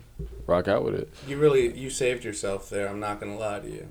[0.46, 1.12] rock out with it.
[1.26, 2.88] You really you saved yourself there.
[2.88, 3.88] I'm not gonna lie to you.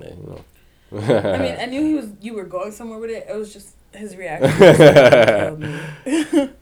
[0.00, 0.44] Yeah, you know.
[0.92, 2.10] I mean, I knew he was.
[2.20, 3.26] You were going somewhere with it.
[3.28, 5.74] It was just his reaction.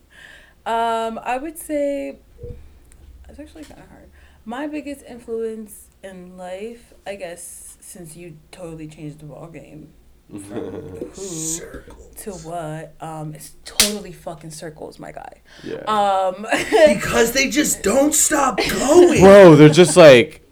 [0.66, 2.18] um, I would say
[3.28, 4.10] it's actually kind of hard.
[4.44, 9.92] My biggest influence in life, I guess, since you totally changed the ball game
[10.38, 11.96] from who Circle.
[12.18, 15.40] to what, um, it's totally fucking circles, my guy.
[15.64, 15.78] yeah.
[15.86, 16.46] Um,
[16.94, 19.20] Because they just don't stop going.
[19.20, 20.42] Bro, they're just like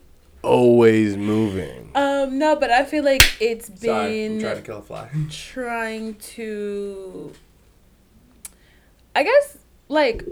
[0.42, 1.90] always moving.
[1.94, 5.10] um, no, but I feel like it's Sorry, I'm been trying to kill a fly.
[5.30, 7.32] trying to
[9.14, 9.58] I guess
[9.88, 10.22] like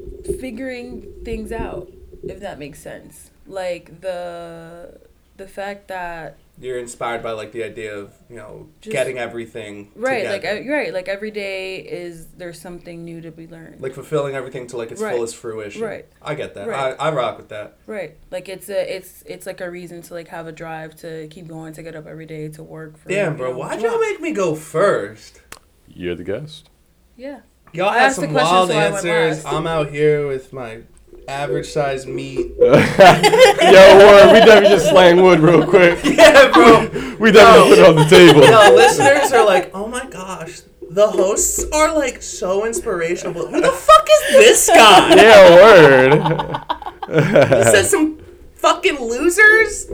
[0.40, 1.90] figuring things out
[2.22, 3.30] if that makes sense.
[3.46, 4.98] Like the
[5.36, 9.92] the fact that You're inspired by like the idea of you know Just- getting everything
[9.94, 10.64] right like together.
[10.64, 13.80] I, right like every day is there's something new to be learned.
[13.82, 15.14] like fulfilling everything to like its Right.
[15.14, 15.82] fullest fruition.
[15.82, 16.06] Right.
[16.22, 16.66] I get that.
[16.66, 16.96] Right.
[16.98, 17.76] I, I rock with that.
[17.86, 18.16] right.
[18.30, 21.46] Like it's a it's it's like a reason to like have a drive to keep
[21.46, 24.20] going to get up every day to work for Damn, bro, why'd to y'all make
[24.22, 25.42] me go first?
[25.86, 26.70] You're the guest.
[27.16, 27.40] Yeah.
[27.72, 29.44] Y'all I had some wild so I went answers.
[29.44, 29.54] last.
[29.54, 30.80] I'm out here with my
[31.28, 32.54] average size meat.
[32.58, 35.98] Yo, word, we definitely just slang wood real quick.
[36.04, 36.90] yeah, bro.
[37.20, 38.42] We definitely put it on the table.
[38.42, 40.60] No, listeners are like, oh my gosh,
[40.90, 43.32] the hosts are like so inspirational.
[43.32, 45.14] But who the fuck is this guy?
[45.14, 46.58] Yeah,
[47.08, 47.08] word.
[47.08, 48.18] He says some
[48.56, 49.86] fucking losers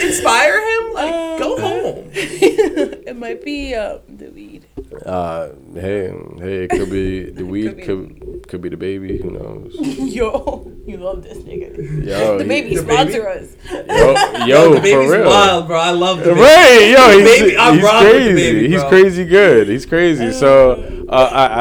[0.00, 0.94] inspire him.
[0.94, 2.10] Like, go home.
[2.12, 4.66] it might be uh, the weed.
[5.04, 7.82] Uh, hey, hey, it could be the weed, be.
[7.82, 9.18] could could be the baby.
[9.18, 9.74] Who knows?
[9.80, 11.76] Yo, you love this nigga.
[12.06, 13.44] Yo, The he- baby the sponsor baby?
[13.44, 13.56] us.
[13.70, 15.26] Yo, yo, Yo, the for baby's real.
[15.26, 15.78] wild, bro.
[15.78, 16.40] I love the baby.
[16.40, 18.52] Right, yo, The he's, baby- I'm he's rocking with the crazy.
[18.52, 19.68] baby, he's crazy good.
[19.68, 20.32] He's crazy.
[20.32, 21.12] So, uh,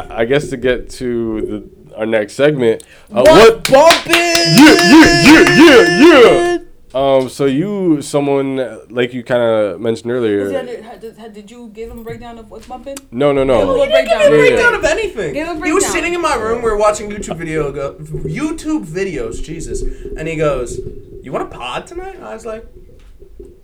[0.09, 3.63] I, I- I guess to get to the our next segment, uh, what?
[3.69, 4.11] bumping?
[4.13, 6.57] Yeah, yeah, yeah, yeah, yeah.
[6.95, 8.55] Um, so you, someone
[8.89, 10.49] like you kind of mentioned earlier.
[10.49, 12.95] Did, did, did you give him a breakdown of what's bumping?
[13.11, 13.83] No, no, Give him no.
[13.83, 14.21] a breakdown.
[14.21, 14.47] Give me a Yeah.
[14.55, 15.33] breakdown of anything.
[15.33, 16.61] Give a He was sitting in my room.
[16.63, 19.43] We were watching YouTube video go, YouTube videos.
[19.43, 20.79] Jesus, and he goes,
[21.21, 22.65] "You want a pod tonight?" I was like,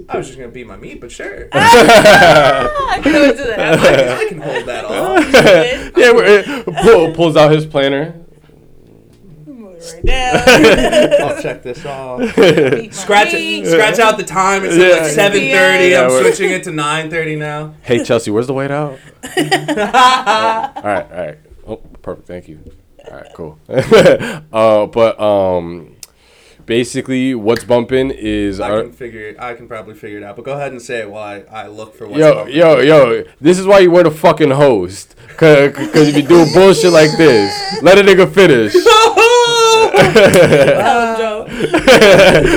[0.10, 3.80] "I was just gonna beat my meat, but sure, I, I can do that.
[3.80, 8.21] can, I can hold that off." yeah, pull, pulls out his planner.
[9.94, 10.44] Right now.
[11.36, 12.22] I'll check this off.
[12.94, 13.66] Scratch meat.
[13.66, 14.64] scratch out the time.
[14.66, 15.02] It's Yeah.
[15.04, 15.90] like seven thirty.
[15.90, 17.76] Yeah, I'm switching it to nine thirty now.
[17.82, 19.00] Hey Chelsea, where's the white out?
[19.24, 21.38] Oh, all right, all right.
[21.68, 22.28] Oh, perfect.
[22.28, 22.60] Thank you.
[23.10, 23.60] All right, cool.
[24.54, 25.96] uh, but um,
[26.66, 29.40] basically, what's bumping is I our, can figure it.
[29.40, 30.36] I can probably figure it out.
[30.36, 32.56] But go ahead and say it while I, I look for what's yo, bumping.
[32.56, 33.24] yo, yo.
[33.40, 37.12] This is why you were the fucking host, cause, cause if you do bullshit like
[37.18, 38.74] this, let a nigga finish.
[39.52, 41.46] Tell him, Joe.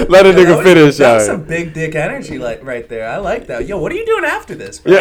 [0.08, 0.96] Let a That nigga was- finish.
[0.98, 3.08] That was some big dick energy, like right there.
[3.08, 3.66] I like that.
[3.66, 4.78] Yo, what are you doing after this?
[4.78, 4.92] Bro?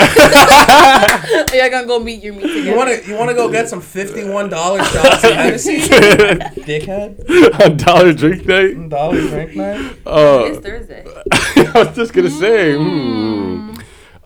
[1.54, 2.62] Y'all gonna go meet your meat together.
[2.62, 5.78] You want to you want to go get some fifty one dollar shots of Hennessy,
[5.80, 7.20] dickhead?
[7.66, 8.78] a dollar drink night.
[8.78, 9.96] A dollar drink night.
[10.06, 11.06] Uh, It's Thursday.
[11.32, 12.76] I was just gonna say.
[12.76, 13.73] Hmm.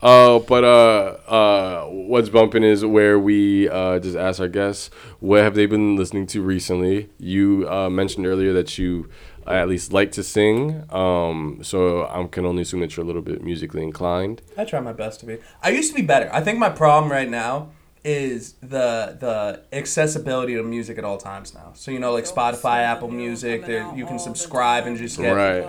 [0.02, 4.90] Uh, but uh, uh, what's bumping is where we uh, just ask our guests
[5.20, 7.10] what have they been listening to recently.
[7.18, 9.10] You uh, mentioned earlier that you
[9.48, 10.84] uh, at least like to sing.
[10.92, 14.42] Um, so I can only assume that you're a little bit musically inclined.
[14.58, 15.38] I try my best to be.
[15.64, 16.30] I used to be better.
[16.34, 17.70] I think my problem right now
[18.04, 21.72] is the the accessibility to music at all times now.
[21.76, 25.32] So you know, like Spotify, Apple Music, there you can subscribe and just get.
[25.32, 25.68] Right.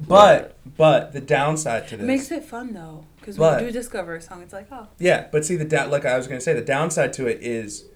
[0.00, 4.14] But but the downside to this Makes it fun though, because when you do discover
[4.16, 6.52] a song, it's like, oh, Yeah, but see the da- like I was gonna say
[6.52, 7.86] the downside to it is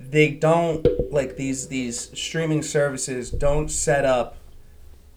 [0.00, 4.36] they don't like these these streaming services don't set up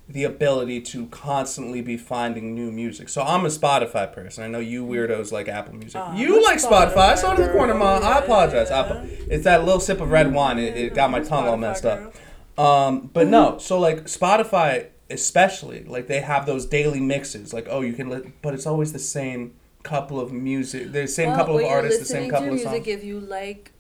[0.07, 3.10] the ability to constantly be finding new music.
[3.10, 4.43] So I'm a Spotify person.
[4.43, 6.01] I know you weirdos like Apple Music.
[6.01, 6.97] Uh, you I'm like Spotify.
[6.97, 7.86] I saw it in the corner my.
[8.01, 8.70] I apologize.
[8.72, 8.80] Yeah.
[8.80, 10.57] apo- it's that little sip of red wine.
[10.57, 12.12] It, it got my tongue all messed girl.
[12.57, 12.60] up.
[12.60, 17.53] Um, but no, so like Spotify, especially like they have those daily mixes.
[17.53, 19.53] Like oh, you can, li- but it's always the same
[19.84, 22.88] couple of music, the same Well, couple of artists, the same couple of music, songs.
[22.88, 23.72] If you like,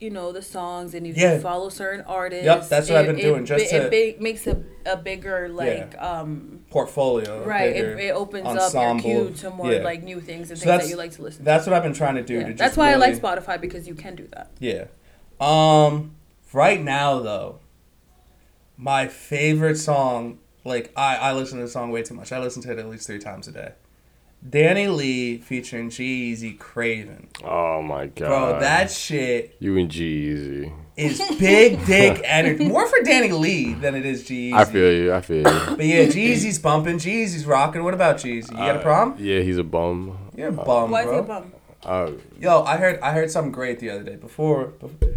[0.00, 1.34] you know, the songs and if Yeah.
[1.34, 3.90] you follow certain artists, Yep, that's what I've been it- doing, It, just it, to-
[3.90, 7.76] big, makes a, a bigger like um Portfolio, right.
[7.76, 8.98] It, it opens ensemble.
[9.00, 9.82] up your queue to more Yeah.
[9.82, 11.44] like new things and So things that you like to listen.
[11.44, 11.70] That's to.
[11.70, 12.34] what I've been trying to do.
[12.34, 12.40] Yeah.
[12.44, 14.50] To just That's why really, I like Spotify because you can do that.
[14.58, 14.84] Yeah.
[15.40, 16.14] Um.
[16.52, 17.58] Right now, though,
[18.76, 20.38] my favorite song.
[20.64, 22.32] Like I, I listen to the song way too much.
[22.32, 23.72] I listen to it at least three times a day.
[24.48, 27.28] DaniLeigh featuring G-Eazy Cravin'.
[27.44, 30.72] Oh my god, Bro, that shit you and G-Eazy.
[30.96, 32.64] is big dick energy.
[32.66, 34.52] More for DaniLeigh than it is G-Eazy.
[34.52, 35.12] I feel you.
[35.12, 35.76] I feel you.
[35.76, 36.98] But yeah, G-Eazy's bumping.
[36.98, 37.84] G-Eazy's rocking.
[37.84, 38.50] What about G-Eazy?
[38.50, 39.16] You got a Uh, problem?
[39.24, 40.18] Yeah, he's a bum.
[40.36, 41.52] You're a bum, Why is he a bum?
[41.84, 42.10] Uh,
[42.40, 44.16] Yo, I heard I heard something great the other day.
[44.16, 45.10] Before, before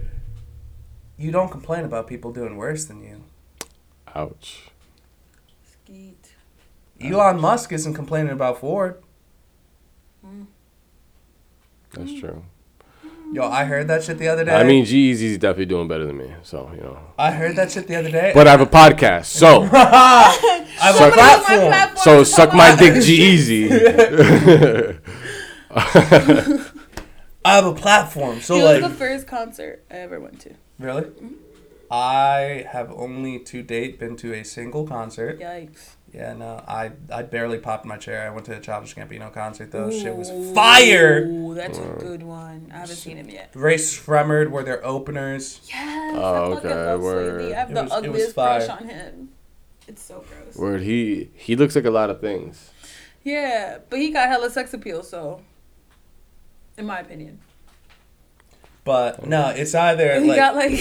[1.18, 3.24] you don't complain about people doing worse than you.
[4.16, 4.70] ouch.
[7.00, 7.12] Skeet.
[7.12, 9.02] Elon Musk isn't complaining about Ford.
[11.94, 12.44] That's true.
[13.32, 14.54] Yo, I heard that shit the other day.
[14.54, 16.34] I mean, G-Eazy's definitely doing better than me.
[16.44, 17.00] So you know.
[17.18, 18.32] I heard that shit the other day.
[18.36, 21.98] But I have a podcast, so I have a Suck- platform.
[21.98, 23.72] so suck my dick, G-Eazy.
[27.46, 28.42] I have a platform.
[28.42, 30.54] So It was like, the first concert I ever went to.
[30.80, 31.34] really, mm-hmm.
[31.92, 35.40] I have only to date been to a single concert.
[35.40, 35.96] Yikes.
[36.16, 38.26] Yeah, no, I I barely popped my chair.
[38.26, 39.92] I went to a Childish Gambino concert though.
[39.92, 41.26] Shit was fire.
[41.26, 42.72] Ooh, that's a good one.
[42.74, 43.52] I haven't seen him yet.
[43.54, 45.60] Rae Sremmurd were their openers.
[45.68, 46.14] Yes.
[46.18, 47.42] Oh, I fucking okay, love word.
[47.42, 47.52] Swayze.
[47.52, 48.78] I have It the was- ugliest crush fire.
[48.80, 49.30] on him.
[49.88, 50.56] It's so gross.
[50.56, 52.72] Word, he he looks like a lot of things.
[53.24, 55.42] Yeah, but he got hella sex appeal, so
[56.78, 57.40] in my opinion.
[58.86, 59.26] But oh.
[59.26, 60.72] no, it's either he like got like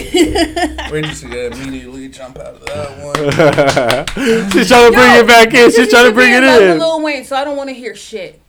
[0.91, 4.51] we're just gonna immediately jump out of that one.
[4.51, 5.71] She's trying to bring Yo, it back in.
[5.71, 6.77] She's trying to bring it Love in.
[6.77, 8.39] Lil Wayne, so I don't want to hear shit.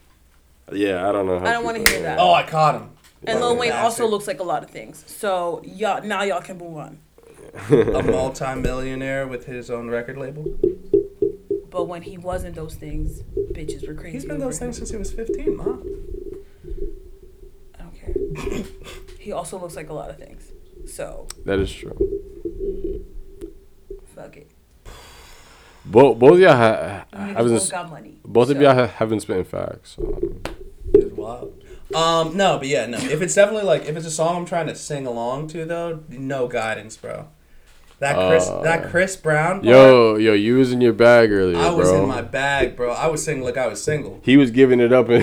[0.70, 1.38] Yeah, I don't know.
[1.38, 2.18] How I don't wanna hear that.
[2.18, 2.90] Oh, I caught him.
[3.26, 5.02] And Lil Wayne also looks like a lot of things.
[5.06, 6.98] So y'all now y'all can move on.
[7.70, 10.54] a multi-millionaire with his own record label.
[11.70, 14.18] But when he wasn't those things, bitches were crazy.
[14.18, 14.72] He's been those him.
[14.72, 15.76] things since he was 15, ma.
[18.36, 18.64] I don't care.
[19.18, 20.52] he also looks like a lot of things.
[20.86, 21.96] So That is true.
[24.14, 24.50] fuck it.
[25.84, 28.18] Both both of y'all ha- haven't both got money.
[28.24, 29.96] both of y'all ha- haven't spitting facts.
[29.96, 30.40] So.
[30.94, 31.62] It's wild.
[31.94, 32.98] Um, no, but yeah, no.
[32.98, 36.02] If it's definitely like if it's a song I'm trying to sing along to though,
[36.08, 37.28] no guidance, bro.
[37.98, 39.54] That Chris, Uh, that Chris Brown.
[39.62, 42.02] Part, Yo, yo, you was in your bag earlier, I was bro.
[42.02, 42.90] in my bag, bro.
[42.92, 44.20] I was singing like I was single.
[44.22, 45.22] he was giving it up in,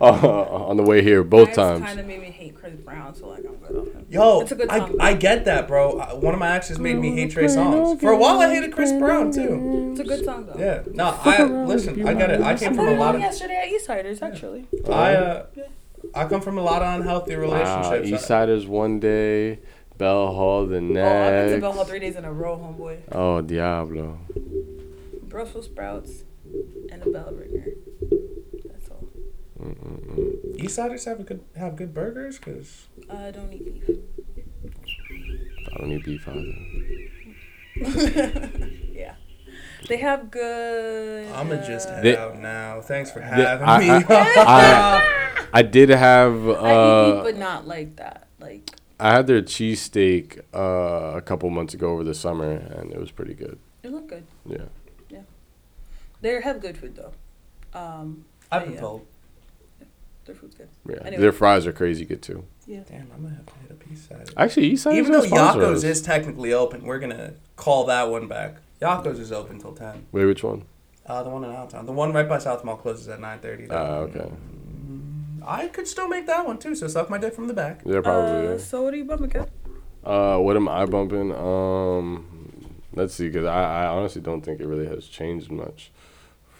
[0.00, 1.82] uh, on the way here both times.
[1.84, 3.99] kind of made me hate Chris Brown, so like I'm good on him.
[4.10, 4.96] Yo, It's a good I, song.
[5.00, 6.00] I get that, bro.
[6.00, 8.00] Uh, one of my exes made me hate Trey Songz.
[8.00, 9.90] For a while, I hated Chris Brown too.
[9.92, 10.58] It's a good song though.
[10.58, 12.06] Yeah, no, I listen.
[12.06, 12.40] I get it.
[12.40, 13.20] I I came put from a lot of.
[13.20, 14.66] yesterday at Eastsiders actually.
[14.88, 15.46] I uh,
[16.14, 17.86] I come from a lot of unhealthy relationships.
[17.86, 18.24] Wow, relationships.
[18.26, 19.60] Eastsiders one day,
[19.96, 21.06] Bell Hall the next.
[21.06, 21.60] Oh, I've been to.
[21.60, 22.98] Bell Hall three days in a row, homeboy.
[23.12, 24.18] Oh, Diablo.
[25.28, 26.24] Brussels sprouts
[26.90, 27.66] and a bell ringer.
[28.64, 29.06] That's all.
[29.62, 30.39] Mm, mm, mm.
[30.60, 33.98] Eastsiders have a good have good burgers, cause I don't eat beef.
[35.74, 36.54] I don't need beef either.
[38.92, 39.14] yeah.
[39.88, 41.30] They have good.
[41.32, 42.80] I'ma just uh, head They- out now.
[42.82, 43.90] Thanks for They- having I- me.
[44.08, 48.26] I, I did have I eat beef, uh, but not like that.
[48.38, 52.98] Like I had their cheesesteak uh, a couple months ago over the summer, and it
[53.00, 53.58] was pretty good.
[53.82, 54.24] It looked good.
[54.46, 54.64] Yeah.
[56.22, 57.12] They have good food though.
[57.78, 58.80] Um, I've been Yeah.
[58.80, 59.06] told.
[60.30, 60.68] Their food's good.
[60.88, 60.98] Yeah.
[61.04, 61.22] Anyway.
[61.22, 62.44] Their fries are crazy good too.
[62.64, 62.82] Yeah.
[62.88, 64.30] Damn, I'm gonna have to hit a piece side.
[64.36, 65.90] Actually, East Side Even though a sponsor of Yocco's us.
[65.90, 68.58] is technically open, we're gonna call that one back.
[68.80, 70.06] Yocco's is open till ten.
[70.12, 70.66] Wait, which one?
[71.04, 71.84] Uh, the one in Allentown.
[71.84, 73.66] The one right by South Mall closes at nine thirty.
[73.70, 74.30] Ah, okay.
[75.44, 76.76] I could still make that one too.
[76.76, 77.80] So suck my dick from the back.
[77.84, 78.46] Yeah, probably.
[78.46, 78.58] Uh, yeah.
[78.58, 79.30] so what are you bumping?
[79.30, 79.48] Kev?
[80.04, 81.34] Uh, what am I bumping?
[81.34, 85.90] Um, let's see, because I, I honestly don't think it really has changed much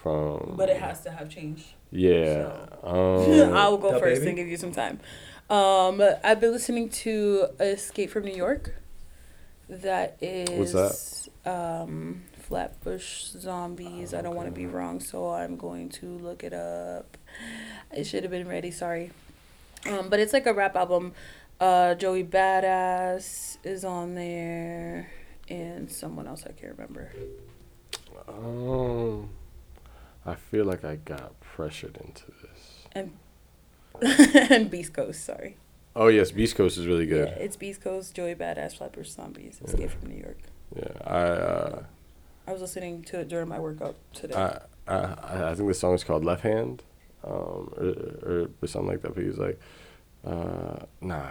[0.03, 0.55] from.
[0.57, 1.75] But it has to have changed.
[1.91, 2.53] Yeah.
[2.85, 4.29] I Um, will go first baby?
[4.29, 5.01] and give you some time.
[5.49, 8.75] Um, I've been listening to Escape from New York.
[9.69, 14.15] That is What's um Flatbush Zombies.
[14.15, 17.17] I don't want to be wrong, so I'm going to look it up.
[17.93, 19.11] It should have been ready, sorry.
[19.89, 21.13] Um, but it's like a rap album.
[21.61, 25.11] Uh, Joey Badass is on there,
[25.49, 27.13] and someone else I can't remember.
[28.29, 29.29] um,
[30.27, 32.87] I feel like I got pressured into this.
[32.93, 33.13] And
[34.51, 35.57] and Beast Coast, sorry.
[35.95, 37.29] Oh yes, Beast Coast is really Yeah, good.
[37.39, 40.39] it's Beast Coast, Joey Badass, Flatbush Zombies, Escape from New York.
[40.75, 41.83] Yeah, I, uh,
[42.47, 44.35] I was listening to it during my workout today.
[44.37, 44.61] I,
[44.93, 46.83] I, I think the song is called Left Hand,
[47.25, 49.15] um, or, or, or something like that.
[49.15, 49.59] But he's like,
[50.25, 51.27] uh, nah,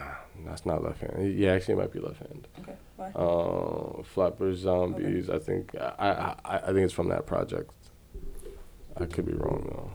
[0.46, 1.38] that's not Left Hand.
[1.40, 2.48] Yeah, actually, it might be Left Hand.
[2.62, 3.12] okay, bye.
[3.16, 5.30] Um, Flatbush Zombies.
[5.30, 7.72] I think I, I I think it's from that project.
[8.98, 9.92] I could be wrong though.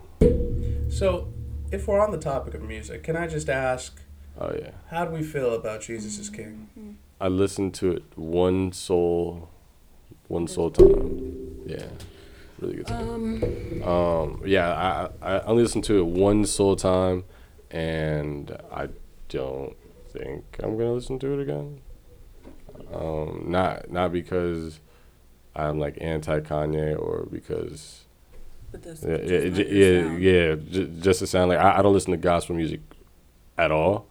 [0.91, 1.33] So,
[1.73, 4.01] if we're on the topic of music, can I just ask,
[4.39, 6.99] Oh yeah, how do we feel about Jesus is King?
[7.21, 9.49] I listened to it one soul,
[10.29, 11.63] one soul time.
[11.67, 11.87] Yeah,
[12.61, 12.89] really good.
[12.89, 13.43] Song.
[13.83, 17.25] Um, Um, yeah, I I only listened to it one soul time,
[17.71, 18.89] and I
[19.29, 19.77] don't
[20.11, 21.81] think I'm gonna listen to it again.
[22.93, 24.81] Um, not not because
[25.55, 28.04] I'm like anti Kanye or because
[28.75, 31.59] but this, yeah just yeah not j- your yeah, yeah j- just to sound like
[31.59, 32.81] I, I don't listen to gospel music
[33.57, 34.07] at all.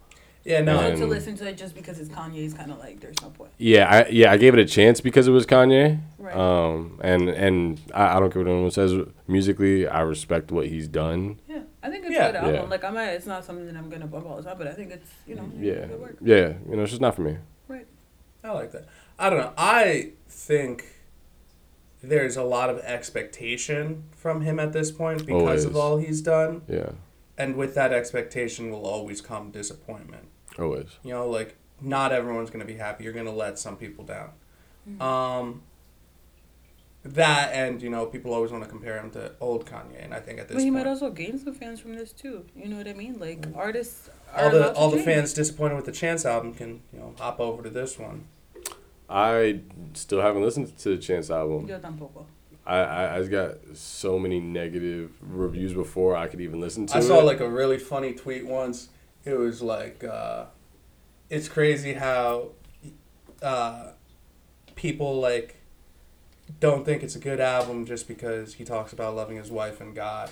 [0.45, 0.77] Yeah, no.
[0.77, 3.21] So And- to listen to it just because it's Kanye Kanye's kind of like there's
[3.21, 3.51] no point.
[3.57, 5.99] Yeah, I yeah I gave it a chance because it was Kanye.
[6.17, 6.35] Right.
[6.35, 8.93] Um, and and I, I don't care what anyone says
[9.27, 9.87] musically.
[9.87, 11.39] I respect what he's done.
[11.47, 12.25] Yeah, I think it's Yeah.
[12.27, 12.55] a good album.
[12.55, 12.61] Yeah.
[12.63, 14.73] Like I'm, not, it's not something that I'm gonna bump all the time, but I
[14.73, 16.17] think it's you know Yeah, good work.
[16.21, 17.37] yeah, you know, it's just not for me.
[17.69, 17.87] Right.
[18.43, 18.85] I like that.
[19.17, 19.53] I don't know.
[19.57, 20.85] I think
[22.03, 26.61] there's a lot of expectation from him at this point because of all he's done.
[26.67, 26.91] Yeah,
[27.37, 30.27] And with that expectation will always come disappointment.
[30.59, 30.89] always.
[31.03, 33.05] You know, like not everyone's going to be happy.
[33.05, 34.31] You're going to let some people down.
[35.01, 35.63] Um
[37.05, 40.19] that and you know people always want to compare him to old Kanye and I
[40.21, 42.45] think at this But he point might also gain some fans from this too.
[42.55, 43.19] You know what I mean?
[43.19, 45.05] Like artists are all the all the change.
[45.05, 48.25] fans disappointed with the Chance album can, you know, hop over to this one.
[49.09, 49.59] I
[49.93, 51.67] still haven't listened to the Chance album.
[51.67, 52.25] Yo tampoco.
[52.65, 56.99] I, I I got so many negative reviews before I could even listen to I
[56.99, 57.03] it.
[57.03, 58.89] saw like a really funny tweet once.
[59.25, 60.45] It was like, uh,
[61.29, 62.49] it's crazy how
[63.41, 63.91] uh,
[64.75, 65.57] people like
[66.59, 69.95] don't think it's a good album just because he talks about loving his wife and
[69.95, 70.29] God.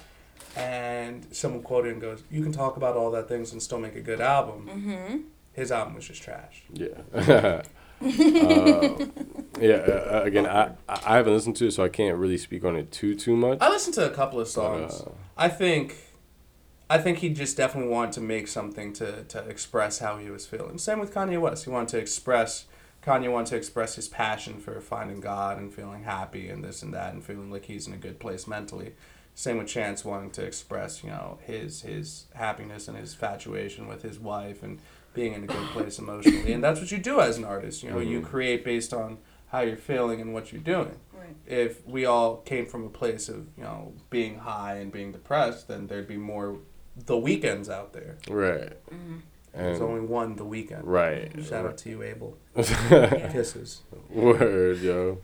[0.56, 3.96] And someone quoted and goes, "You can talk about all that things and still make
[3.96, 5.18] a good album." Mm-hmm.
[5.54, 6.64] His album was just trash.
[6.74, 7.62] yeah.
[8.02, 9.06] uh,
[9.60, 9.76] yeah.
[9.76, 12.92] Uh, again, I I haven't listened to it, so I can't really speak on it
[12.92, 13.60] too too much.
[13.62, 15.02] I listened to a couple of songs.
[15.02, 15.96] uh, I think,
[16.90, 20.46] I think he just definitely wanted to make something to, to express how he was
[20.46, 20.78] feeling.
[20.78, 21.66] Same with Kanye West.
[21.66, 22.66] He wanted to express,
[23.04, 26.94] Kanye wanted to express his passion for finding God and feeling happy and this and
[26.94, 28.94] that and feeling like he's in a good place mentally.
[29.34, 34.02] Same with Chance wanting to express, you know, his his happiness and his infatuation with
[34.02, 34.80] his wife and
[35.14, 36.54] being in a good place emotionally.
[36.54, 37.84] And that's what you do as an artist.
[37.84, 38.26] You know, you Mhm.
[38.26, 41.36] create based on how you're feeling and what you're doing Right.
[41.46, 45.68] if we all came from a place of you know being high and being depressed,
[45.68, 46.60] then there'd be more
[47.06, 48.18] the Weeknds out there.
[48.30, 48.74] right.
[48.90, 49.18] Mm-hmm.
[49.54, 50.82] There's only one the Weeknd.
[50.84, 51.30] right.
[51.44, 52.38] Shout out to you, Abel.
[52.56, 53.30] Yeah.
[53.34, 53.82] Kisses.
[54.10, 55.18] Word, yo.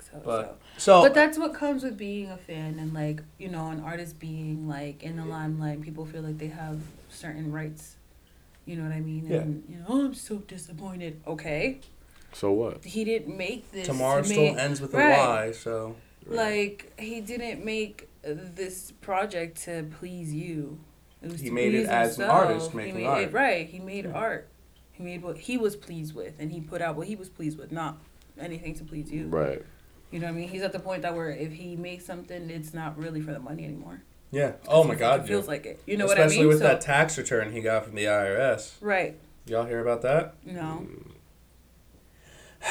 [0.00, 0.56] So, But- so.
[0.76, 4.18] So But that's what comes with being a fan and like you know an artist
[4.18, 5.82] being like in the limelight.
[5.82, 7.94] People feel like they have certain rights.
[8.66, 9.26] You know what I mean?
[9.28, 9.38] Yeah.
[9.40, 11.20] And you know, oh, I'm so disappointed.
[11.26, 11.80] Okay,
[12.32, 12.84] So what?
[12.84, 13.86] he didn't make this.
[13.86, 15.18] tomorrow to still make- ends with a Right.
[15.48, 15.52] Y.
[15.52, 15.96] So
[16.26, 20.78] Like he didn't make this project to please you.
[21.22, 22.48] It was He to made it please as an himself.
[22.48, 23.22] artist He making made art.
[23.24, 23.68] It, right.
[23.68, 24.12] He made Yeah.
[24.12, 24.48] art.
[24.92, 27.58] He made what he was pleased with, and he put out what he was pleased
[27.58, 27.98] with, not
[28.38, 29.26] anything to please you.
[29.26, 29.62] Right.
[30.10, 30.48] You know what I mean?
[30.48, 33.40] He's at the point that where if he makes something, it's not really for the
[33.40, 34.02] money anymore.
[34.34, 34.52] Yeah.
[34.68, 35.26] Oh my It God.
[35.28, 35.50] feels yeah.
[35.50, 35.80] like it.
[35.86, 36.26] You know what I mean?
[36.28, 38.72] Especially with So- that tax return he got from the IRS.
[38.80, 39.18] Right.
[39.46, 40.34] Y'all hear about that?
[40.44, 40.86] No.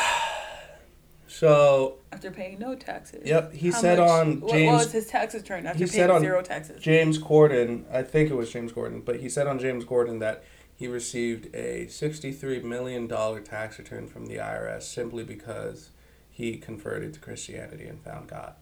[1.28, 3.24] So After paying no taxes.
[3.26, 6.10] Yep, he said much- on what James- was his tax return after he paying said
[6.12, 6.80] on zero taxes?
[6.82, 10.44] James Corden, I think it was James Corden, but he said on James Corden that
[10.76, 13.08] he received a $63 million
[13.44, 15.90] tax return from the IRS simply because
[16.30, 18.54] he converted to Christianity and found God.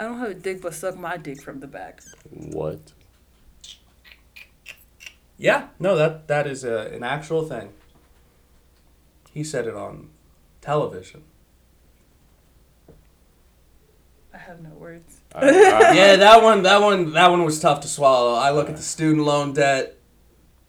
[0.00, 2.00] I don't have a dick, but suck my dick from the back.
[2.30, 2.94] What?
[5.36, 7.74] Yeah, no, that that is a, an actual thing.
[9.30, 10.08] He said it on
[10.62, 11.24] television.
[14.32, 15.20] I have no words.
[15.34, 18.36] I, I, yeah, that one, that one, that one was tough to swallow.
[18.36, 19.98] I look at the student loan debt.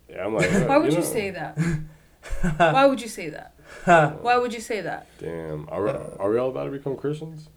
[0.10, 0.52] yeah, I'm like.
[0.68, 1.58] Why would you, know, say that?
[2.58, 3.54] Why would you say that?
[4.22, 5.08] Why would you say that?
[5.20, 5.70] Damn.
[5.70, 5.88] Are
[6.20, 7.48] are we all about to become Christians?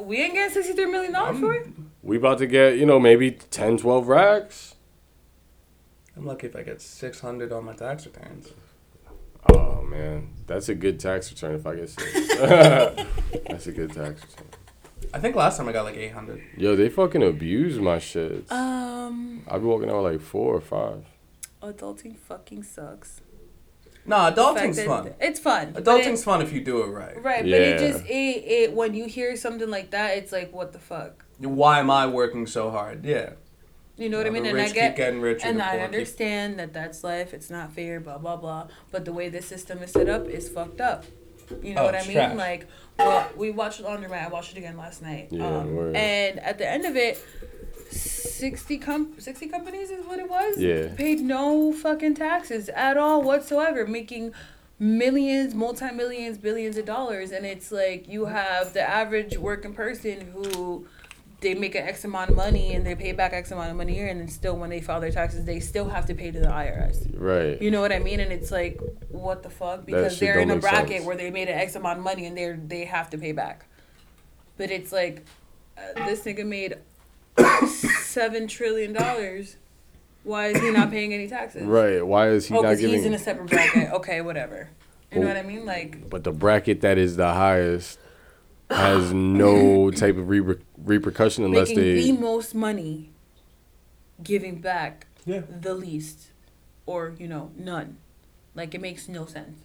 [0.00, 1.68] We ain't getting sixty three million dollars for it.
[2.02, 4.74] We about to get, you know, maybe 10, 12 racks.
[6.16, 8.48] I'm lucky if I get 600 on my tax returns.
[9.52, 12.36] Oh man, that's a good tax return if I get six.
[12.38, 14.46] that's a good tax return.
[15.14, 16.42] I think last time I got like 800.
[16.56, 18.50] Yo, they fucking abuse my shit.
[18.50, 21.04] Um, I be walking out with like four or five.
[21.62, 23.20] adulting fucking sucks.
[24.04, 25.14] No, The adulting's fun.
[25.20, 25.74] It's fun.
[25.76, 27.22] Adulting's it- fun if you do it right.
[27.22, 30.72] right, but it just it, it when you hear something like that, it's like what
[30.72, 31.24] the fuck.
[31.38, 33.04] Why am I working so hard?
[33.04, 33.30] Yeah.
[33.96, 34.42] You know what I mean?
[34.44, 35.46] the And I rich get keep getting richer.
[35.46, 37.32] and I poor keep- understand that that's life.
[37.34, 38.00] It's not fair.
[38.00, 38.68] Blah blah blah.
[38.90, 41.04] But the way the system is set up is fucked up.
[41.62, 42.12] You know Oh, what I mean?
[42.14, 42.34] trash.
[42.36, 42.66] Like,
[42.98, 44.24] well, we watched Laundromat.
[44.24, 45.28] I watched it again last night.
[45.30, 47.20] Yeah, um, and at the end of it,
[48.22, 50.58] sixty com- sixty companies is what it was.
[50.58, 50.94] Yeah.
[50.94, 54.32] Paid no fucking taxes at all whatsoever, making
[54.78, 57.30] millions, multi millions, billions of dollars.
[57.30, 60.86] And it's like you have the average working person who
[61.40, 63.94] they make an X amount of money and they pay back X amount of money
[63.94, 66.38] here, and then still when they file their taxes, they still have to pay to
[66.38, 67.08] the IRS.
[67.14, 67.60] Right.
[67.60, 68.20] You know what I mean?
[68.20, 69.84] And it's like, what the fuck?
[69.84, 71.04] Because they're in a bracket sense.
[71.04, 73.66] where they made an X amount of money and they're they have to pay back.
[74.56, 75.24] But it's like,
[75.76, 76.76] uh, this nigga made
[78.12, 79.56] seven trillion dollars.
[80.24, 81.62] Why is he not paying any taxes?
[81.64, 82.06] Right.
[82.06, 82.96] Why is he Oh, not because giving?
[82.96, 83.90] he's in a separate bracket.
[83.92, 84.68] Okay, whatever.
[85.10, 85.66] You know what I mean?
[85.66, 87.98] Like, but the bracket that is the highest
[88.70, 92.12] has no type of reper- repercussion unless they making they.
[92.12, 93.10] the most money,
[94.22, 95.42] giving back Yeah.
[95.50, 96.30] the least,
[96.86, 97.96] or you know, none.
[98.54, 99.58] Like it makes no sense.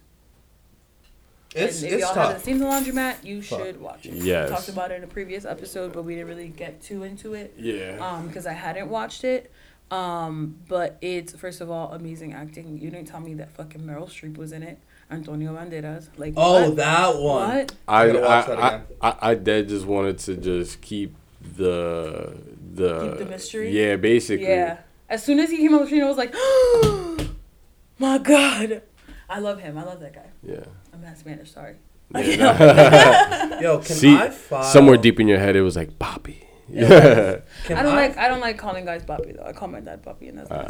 [1.54, 4.12] It's, and if it's y'all haven't seen the laundromat, you should watch it.
[4.14, 4.50] Yes.
[4.50, 7.34] We talked about it in a previous episode, but we didn't really get too into
[7.34, 7.54] it.
[7.58, 7.96] Yeah.
[8.00, 9.50] Um, because I hadn't watched it.
[9.90, 12.78] Um, but it's first of all amazing acting.
[12.78, 14.78] You didn't tell me that fucking Meryl Streep was in it.
[15.10, 16.08] Antonio Banderas.
[16.18, 16.76] Like Oh, what?
[16.76, 17.48] that one.
[17.56, 17.74] What?
[17.88, 18.86] I gotta watch that I, again.
[19.00, 21.14] I, I I dead just wanted to just keep
[21.56, 22.36] the
[22.74, 23.70] the Keep the mystery?
[23.70, 24.46] Yeah, basically.
[24.46, 24.80] Yeah.
[25.08, 26.34] As soon as he came on the screen, I was like,
[27.98, 28.82] my God.
[29.30, 29.78] I love him.
[29.78, 30.26] I love that guy.
[30.42, 30.64] Yeah.
[30.98, 31.76] I'm not Spanish, sorry.
[32.14, 36.44] Yo, can See, I file somewhere deep in your head, it was like Bobby.
[36.68, 37.40] Yeah.
[37.66, 39.44] Can I don't like I don't like calling guys Bobby though.
[39.44, 40.62] I call my dad Bobby and that's Uh,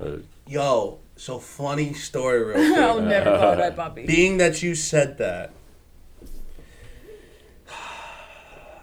[0.00, 0.26] nasty.
[0.46, 2.78] Yo, so funny story, real quick.
[2.78, 4.04] I'll never call that Bobby.
[4.04, 5.52] Being that you said that,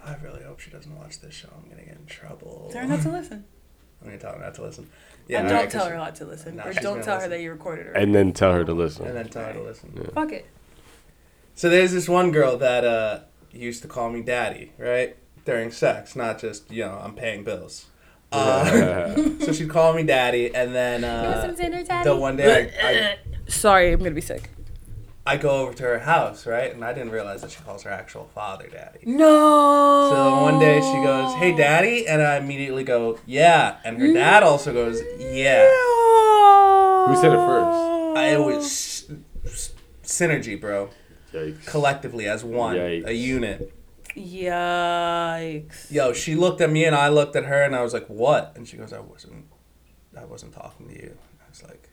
[0.04, 1.48] I really hope she doesn't watch this show.
[1.56, 2.70] I'm gonna get in trouble.
[2.72, 3.44] Tell her not to listen.
[4.00, 4.88] I'm gonna tell her not to listen.
[5.28, 6.58] and don't tell her not to listen.
[6.60, 7.92] Or don't gonna tell her that you recorded her.
[7.92, 9.06] and then tell her to listen.
[9.06, 9.92] And then tell her to listen.
[10.14, 10.46] Fuck it.
[11.60, 13.18] So there's this one girl that uh
[13.52, 15.14] used to call me daddy, right?
[15.44, 17.84] During sex, not just you know I'm paying bills.
[18.32, 21.52] Uh, so she'd call me daddy, and then uh,
[22.04, 23.18] the one day I, I
[23.50, 24.50] Sorry, I'm gonna be sick.
[25.26, 26.72] I go over to her house, right?
[26.72, 29.00] And I didn't realize that she calls her actual father daddy.
[29.04, 30.08] No.
[30.12, 34.44] So one day she goes, "Hey, daddy," and I immediately go, "Yeah," and her dad
[34.44, 35.68] also goes, "Yeah."
[37.08, 37.78] Who said it first?
[38.16, 39.10] I, it was s-
[39.44, 39.72] s-
[40.04, 40.88] synergy, bro.
[41.32, 41.66] Yikes.
[41.66, 43.06] Collectively as one, Yikes.
[43.06, 43.72] a unit.
[44.16, 45.90] Yikes.
[45.90, 48.52] Yo, she looked at me and I looked at her and I was like, "What?"
[48.56, 49.46] And she goes, "I wasn't,
[50.18, 51.88] I wasn't talking to you." I was like,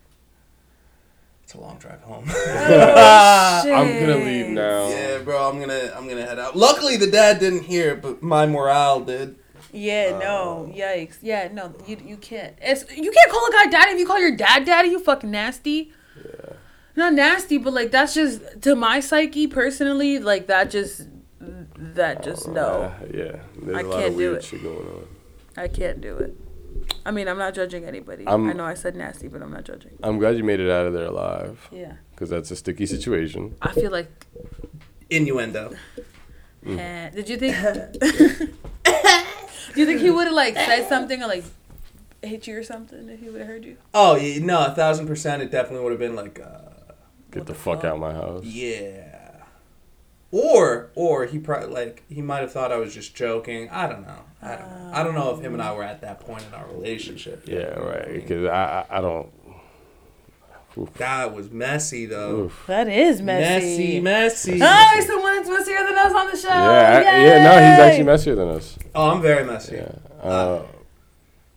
[1.44, 4.90] "It's a long drive home." Oh, I'm gonna leave now.
[4.90, 6.56] yeah, bro, I'm gonna, I'm gonna head out.
[6.56, 9.36] Luckily, the dad didn't hear, it, but my morale did.
[9.74, 11.18] Yeah, uh, no, yikes.
[11.22, 12.56] Yeah, no, you you can't.
[12.62, 14.90] It's you can't call a guy daddy if you call your dad daddy.
[14.90, 15.92] You fucking nasty.
[16.98, 17.04] Yeah.
[17.04, 20.20] Not nasty, but like that's just to my psyche personally.
[20.20, 21.08] Like that just
[21.40, 22.66] that just no.
[22.66, 23.36] Uh, yeah.
[23.62, 24.44] There's I a lot can't of do it.
[24.44, 25.08] shit going on.
[25.56, 26.36] I can't do it.
[27.06, 28.26] I mean, I'm not judging anybody.
[28.28, 29.92] I'm- I know I said nasty, but I'm not judging.
[30.04, 33.56] I'm glad you made it out of there alive Yeah, because that's a sticky situation.
[33.62, 34.10] I feel like.
[35.10, 35.74] Innuendo.
[36.66, 36.80] Mm.
[36.80, 37.56] eh, did you think?
[39.74, 41.44] do you think he would have like said something or like
[42.22, 43.78] hit you or something if he would have heard you?
[43.94, 45.42] Oh no, a thousand percent.
[45.42, 46.67] It definitely would have been like, uh,
[47.32, 47.86] Get the, the fuck fuck?
[47.86, 48.44] out of my house.
[48.44, 49.04] yeah.
[50.30, 53.70] Or or he probably like he might have thought I was just joking.
[53.70, 54.20] I don't know.
[54.42, 54.92] I don't know.
[54.94, 57.44] I don't know if him and I were at that point in our relationship.
[57.48, 58.14] Yeah, you know what I right.
[58.14, 59.30] Because I, I, I don't.
[60.78, 60.94] Oof.
[60.96, 62.42] That was messy though.
[62.42, 62.64] Oof.
[62.68, 64.60] That is Messy, messy.
[64.62, 66.50] Oh, he's the one that's messier than us on the show.
[66.50, 66.54] Yeah,
[66.98, 67.44] I- yeah.
[67.44, 68.78] No, he's actually messier than us.
[68.94, 69.78] Oh, I'm very messy.
[69.78, 69.92] Yeah.
[70.22, 70.62] Uh,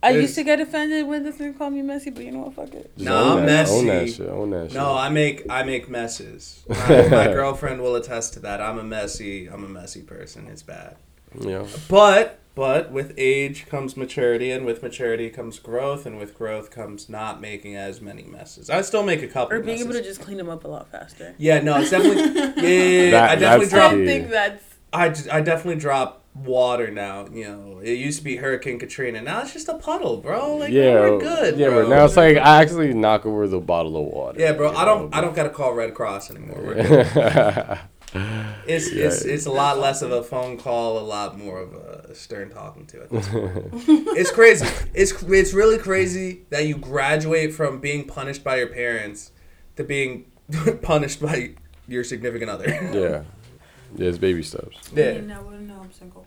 [0.03, 2.39] I There's- used to get offended when this thing called me messy, but you know
[2.39, 2.53] what?
[2.55, 2.91] Fuck it.
[2.97, 4.13] No, I'm that, Own that messy.
[4.13, 4.29] shit.
[4.29, 4.73] Own that shit.
[4.77, 6.63] No, I make I make messes.
[6.69, 6.75] My,
[7.07, 8.61] my girlfriend will attest to that.
[8.61, 9.45] I'm a messy.
[9.47, 10.47] I'm a messy person.
[10.47, 10.95] It's bad.
[11.39, 11.65] Yeah.
[11.87, 17.07] But but with age comes maturity, and with maturity comes growth, and with growth comes
[17.07, 18.69] not making as many messes.
[18.69, 19.55] I still make a couple.
[19.55, 19.85] Or being messes.
[19.85, 21.33] able to just clean them up a lot faster.
[21.37, 22.23] Yeah, no, it's definitely.
[22.61, 23.91] Yeah, yeah, yeah, That- I definitely that's the drop.
[23.91, 27.27] I think that's I, j- I definitely drop water now.
[27.31, 29.21] You know, it used to be Hurricane Katrina.
[29.21, 30.55] Now it's just a puddle, bro.
[30.57, 30.99] Like yeah.
[30.99, 31.57] we're good.
[31.57, 31.83] Yeah, bro.
[31.83, 34.39] but now it's like I actually knock over the bottle of water.
[34.39, 34.73] Yeah, bro.
[34.75, 35.09] I don't.
[35.11, 36.61] know, I don't gotta call Red Cross anymore.
[36.61, 37.07] We're good.
[37.13, 37.79] but-
[38.67, 39.05] It's Yeah.
[39.05, 42.49] it's it's a lot less of a phone call, a lot more of a stern
[42.49, 43.03] talking to.
[43.03, 43.53] At this point.
[44.17, 44.67] it's crazy.
[44.93, 49.31] It's it's really crazy that you graduate from being punished by your parents
[49.77, 50.25] to being
[50.81, 51.55] punished by
[51.87, 52.67] your significant other.
[52.93, 53.23] yeah.
[53.95, 54.77] Yeah, it's baby steps.
[54.93, 55.05] Yeah.
[55.09, 55.79] I mean, wouldn't know.
[55.81, 56.25] I'm single.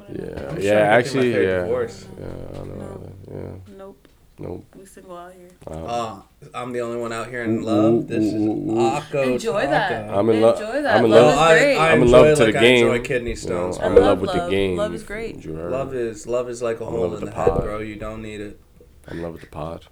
[0.00, 2.06] Yeah, I'm yeah, trying to think actually, of my third yeah, divorce.
[2.20, 3.12] yeah, I don't know.
[3.30, 4.08] Yeah, Nope.
[4.38, 4.64] nope.
[4.76, 5.48] We single out here.
[5.66, 5.86] Wow.
[5.86, 8.08] Uh, I'm the only one out here in Ooh, love.
[8.08, 8.90] This is ooh, ooh, ooh.
[8.90, 10.10] Akko Enjoy that.
[10.12, 10.60] I'm in love.
[10.60, 10.96] Enjoy that.
[10.96, 11.32] I'm in Love love.
[11.34, 11.76] is I, great.
[11.78, 12.86] I I'm in love it to the game.
[12.86, 13.78] I enjoy kidney You know, stones.
[13.78, 14.76] I I'm in love love with the game.
[14.76, 15.46] Love is great.
[15.46, 17.78] Love is love is like a I'm hole in with the, the head, bro.
[17.78, 18.60] You don't need it.
[19.08, 19.86] I'm in love with the pod.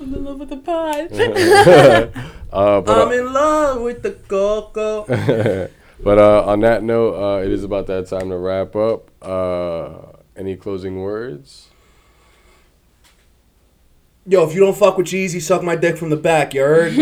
[0.00, 1.12] I'm in love with the pod.
[2.52, 5.04] uh, but I'm uh, in love with the coco.
[6.02, 9.10] but uh, on that note, uh, it is about that time to wrap up.
[9.22, 11.68] Uh, any closing words?
[14.26, 16.52] Yo, if you don't fuck with Jeezy, suck my dick from the back.
[16.54, 16.92] You heard?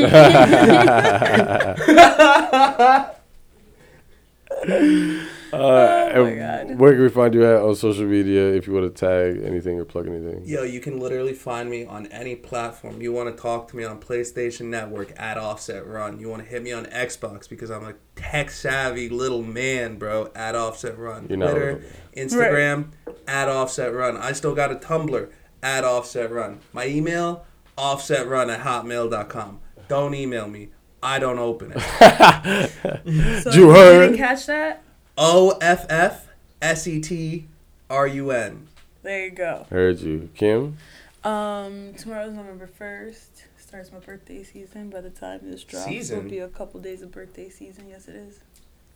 [5.60, 6.78] Uh, Oh my God.
[6.78, 9.78] Where can we find you at on social media if you want to tag anything
[9.78, 10.42] or plug anything?
[10.44, 13.00] Yo, you can literally find me on any platform.
[13.02, 16.18] You want to talk to me on PlayStation Network at Offset Run.
[16.20, 20.30] You want to hit me on Xbox because I'm a tech savvy little man, bro.
[20.34, 21.26] At Offset Run.
[21.28, 21.50] You know.
[21.50, 21.82] Twitter,
[22.16, 22.88] Instagram,
[23.26, 24.16] at Offset Run.
[24.16, 25.28] I still got a Tumblr
[25.62, 26.60] at Offset Run.
[26.72, 27.44] My email,
[27.76, 29.60] offsetrun at hotmail.com.
[29.88, 30.68] Don't email me.
[31.02, 32.70] I don't open it.
[33.42, 34.00] So You heard?
[34.08, 34.82] didn't catch that?
[35.18, 36.28] O F F
[36.60, 37.46] S E T
[37.90, 38.68] R U N.
[39.02, 39.66] There you go.
[39.70, 40.76] Heard you, Kim.
[41.24, 43.44] Um, tomorrow's November first.
[43.58, 44.90] Starts my birthday season.
[44.90, 46.18] By the time this drops, Season?
[46.18, 47.88] it'll be a couple days of birthday season.
[47.88, 48.40] Yes, it is.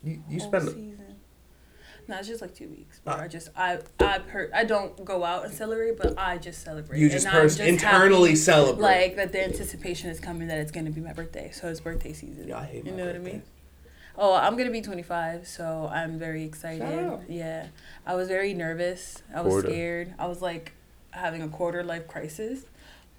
[0.04, 0.68] You, you Whole spend.
[0.68, 1.16] season.
[2.08, 3.00] No, it's just like two weeks.
[3.04, 3.22] But Ah.
[3.22, 6.98] I just I I per I don't go out and celebrate, but I just celebrate.
[6.98, 8.82] You And just, I'm pers- internally happy, celebrate.
[8.82, 12.12] like that the anticipation is coming that it's gonna be my birthday, so it's birthday
[12.12, 12.48] season.
[12.48, 13.42] Yeah, I hate You my know what I mean?
[14.22, 16.80] Oh, I'm gonna be 25, so I'm very excited.
[16.86, 17.22] Shout out.
[17.28, 17.68] Yeah,
[18.06, 19.22] I was very nervous.
[19.34, 19.68] I was Quarter.
[19.68, 20.14] scared.
[20.18, 20.74] I was like
[21.12, 22.64] having a quarter life crisis,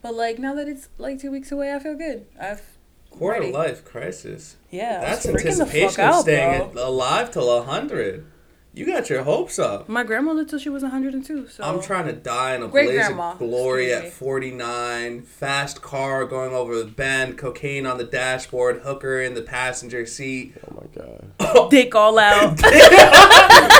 [0.03, 2.27] but like now that it's like two weeks away, I feel good.
[2.39, 2.61] I've
[3.09, 3.51] Quarter ready.
[3.51, 4.57] life crisis.
[4.69, 6.87] Yeah, That's freaking the anticipation fuck of out, staying bro.
[6.87, 8.25] alive till a hundred.
[8.74, 9.89] You got your hopes up.
[9.89, 11.49] My grandma lived till she was 102.
[11.49, 15.24] So I'm trying to die in a Great blaze grandma, of glory at 49.
[15.24, 20.53] Fast car going over the bend, cocaine on the dashboard, hooker in the passenger seat.
[20.72, 21.69] Oh my god.
[21.69, 22.59] dick all out.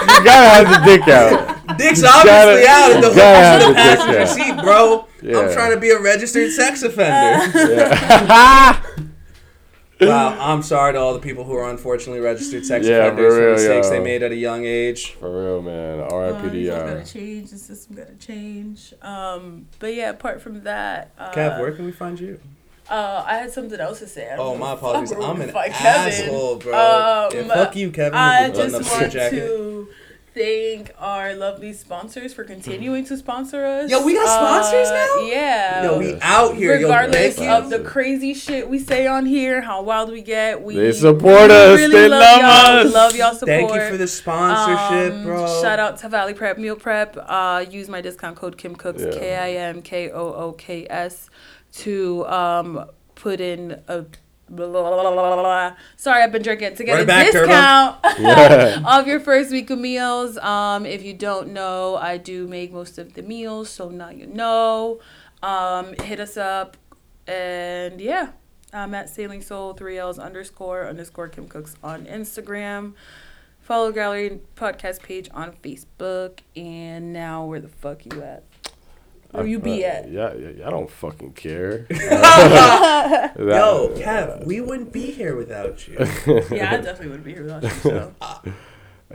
[0.02, 1.78] You gotta have the dick out.
[1.78, 4.26] Dick's You obviously gotta- out in the you gotta in the have the dick passenger
[4.28, 5.08] seat, bro.
[5.22, 5.38] Yeah.
[5.40, 7.58] I'm trying to be a registered sex offender.
[7.58, 8.84] Yeah.
[10.02, 13.40] wow, I'm sorry to all the people who are unfortunately registered sex Yeah, offenders for
[13.40, 13.92] for real, mistakes yo.
[13.92, 15.12] they made at a young age.
[15.14, 16.00] For real, man.
[16.00, 16.42] Uh, R.I.P.
[16.42, 16.88] to these things y'all.
[16.98, 17.52] gotta change.
[17.52, 18.94] The system gotta change.
[19.02, 22.40] Um, but yeah, apart from that, uh, Kev, where can we find you?
[22.90, 24.30] uh, I had something else to say.
[24.30, 25.12] I don't Oh, know my apologies.
[25.14, 26.14] I'm can an find Kevin.
[26.26, 26.74] asshole, bro.
[26.74, 28.18] Um, yeah, fuck you, Kevin.
[28.20, 29.40] I with your just want jacket.
[29.48, 29.88] to
[30.34, 33.90] thank our lovely sponsors for continuing to sponsor us.
[33.92, 35.26] Yo, we got sponsors Uh, now?
[35.26, 35.84] Yeah.
[35.84, 36.74] Yo, we out here.
[36.74, 40.76] Regardless yo, of the crazy shit we say on here, how wild we get, we
[40.76, 41.80] They support us.
[41.80, 42.88] They love y'all.
[42.88, 42.94] Us.
[42.94, 43.48] love y'all support.
[43.48, 45.62] Thank you for the sponsorship, Um, bro.
[45.62, 47.18] Shout out to Valley Prep Meal Prep.
[47.18, 49.12] Uh, use my discount code Kim Cooks Yeah.
[49.12, 51.30] K I M K O O K S
[51.74, 54.06] to um put in a.
[54.52, 55.76] Blah, blah, blah.
[55.96, 58.04] Sorry, I've been drinking to get a back, discount
[58.86, 60.38] of your first week of meals.
[60.40, 64.28] Um, if you don't know, I do make most of the meals, so now you
[64.28, 65.00] know.
[65.42, 66.76] Um, hit us up,
[67.28, 68.32] and yeah,
[68.74, 72.94] I'm at Sailing Soul three L's underscore underscore Kim Cooks on Instagram.
[73.62, 78.44] Follow Gallery Podcast page on Facebook, and now where the fuck you at?
[79.32, 80.10] Where you be at?
[80.12, 81.88] Yeah, yeah, I don't fucking care.
[81.90, 81.98] Yo,
[83.96, 85.96] Kev, we wouldn't be here without you.
[86.52, 87.70] Yeah, I definitely wouldn't be here without you.
[87.70, 88.14] So.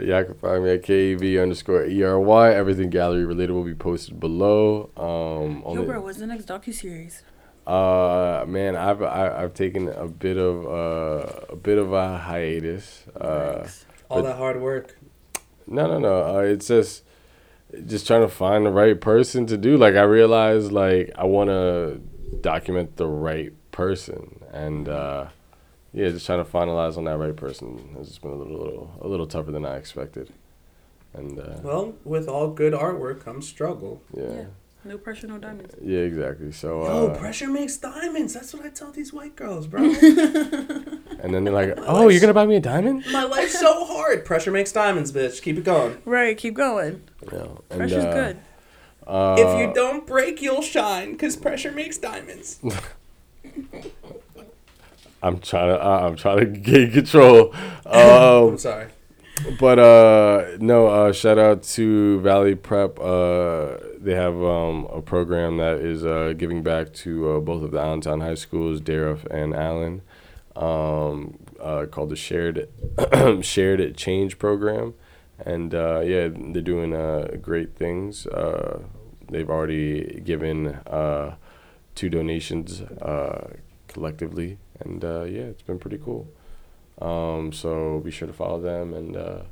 [0.00, 2.54] Yeah, I can find me at KEV underscore ERY.
[2.54, 4.90] Everything gallery related will be posted below.
[4.96, 7.22] Um, Yo, only- bro, what's the next docu series?
[7.66, 13.04] Uh, man, I've I, I've taken a bit of uh, a bit of a hiatus.
[13.20, 13.66] Uh,
[14.08, 14.96] All that hard work.
[15.66, 16.36] no, no, no.
[16.36, 17.02] Uh, it's just
[17.86, 19.76] just trying to find the right person to do.
[19.76, 22.00] Like I realized, like I want to
[22.40, 25.26] document the right person, and uh,
[25.92, 28.90] yeah, just trying to finalize on that right person has just been a little, little
[29.00, 30.32] a little tougher than I expected.
[31.14, 34.02] And uh, Well, with all good artwork comes struggle.
[34.16, 34.24] yeah.
[34.32, 34.44] Yeah.
[34.84, 35.74] No pressure, no diamonds.
[35.82, 36.52] Yeah, exactly.
[36.52, 38.34] So, Yo, uh, pressure makes diamonds.
[38.34, 39.80] That's what I tell these white girls, bro.
[41.26, 44.24] and then they're like, "Oh, you're gonna buy me a diamond?" My life's so hard.
[44.24, 45.42] Pressure makes diamonds, bitch.
[45.42, 45.98] Keep it going.
[46.04, 47.02] Right, keep going.
[47.32, 47.48] Yeah.
[47.68, 48.38] And, Pressure's uh, good.
[49.04, 52.60] Uh, if you don't break, you'll shine, because pressure makes diamonds.
[55.20, 57.52] I'm trying to, uh, I'm trying to gain control.
[57.86, 58.88] Um, I'm sorry.
[59.60, 62.98] but uh, no, uh, shout out to Valley Prep.
[62.98, 67.70] Uh, they have um, a program that is uh, giving back to uh, both of
[67.70, 70.02] the Allentown high schools, Dieruff and Allen,
[70.56, 72.68] um, uh, called the Shared
[73.42, 74.94] Shared it Change Program.
[75.38, 78.26] And uh, yeah, they're doing uh, great things.
[78.26, 78.82] Uh,
[79.30, 81.36] they've already given uh,
[81.94, 83.48] two donations uh,
[83.88, 86.28] collectively, and uh, yeah, it's been pretty cool.
[87.00, 89.42] Um, so be sure to follow them and uh,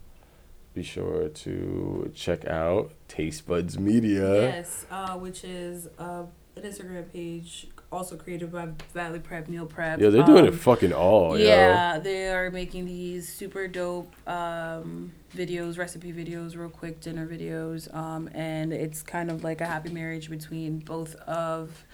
[0.72, 4.42] be sure to check out Taste Buds Media.
[4.42, 6.24] Yes, uh, which is uh,
[6.57, 10.01] an Instagram page also created by Valley Prep, Meal Prep.
[10.01, 11.39] Yeah, they're doing it Um, fucking all.
[11.39, 11.45] yo.
[11.45, 17.93] yeah, they are making these super dope um, videos, recipe videos, real quick dinner videos,
[17.95, 21.85] um, and it's kind of like a happy marriage between both of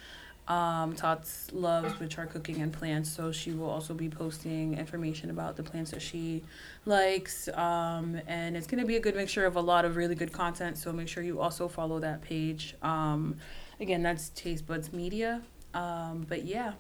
[0.49, 3.09] um, Tot's loves, which are cooking and plants.
[3.09, 6.43] So she will also be posting information about the plants that she
[6.87, 10.33] likes, um, and it's gonna be a good mixture of a lot of really good
[10.33, 10.77] content.
[10.79, 12.75] So make sure you also follow that page.
[12.83, 13.37] Um,
[13.79, 15.43] again, that's Taste Buds Media.
[15.75, 16.73] Um, but yeah,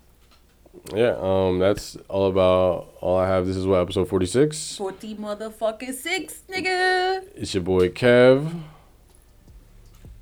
[0.95, 3.47] Yeah, um, that's all about all I have.
[3.47, 4.77] This is what episode forty six.
[4.77, 7.23] forty motherfucking six, nigga.
[7.37, 8.53] It's your boy Kev,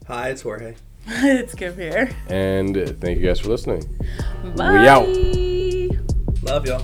[0.06, 0.74] Hi, it's Jorge.
[1.06, 2.10] it's Kev here.
[2.28, 3.82] and thank you guys for listeing.
[4.56, 4.86] Bye.
[4.88, 5.08] out.
[6.42, 6.82] Love y'all.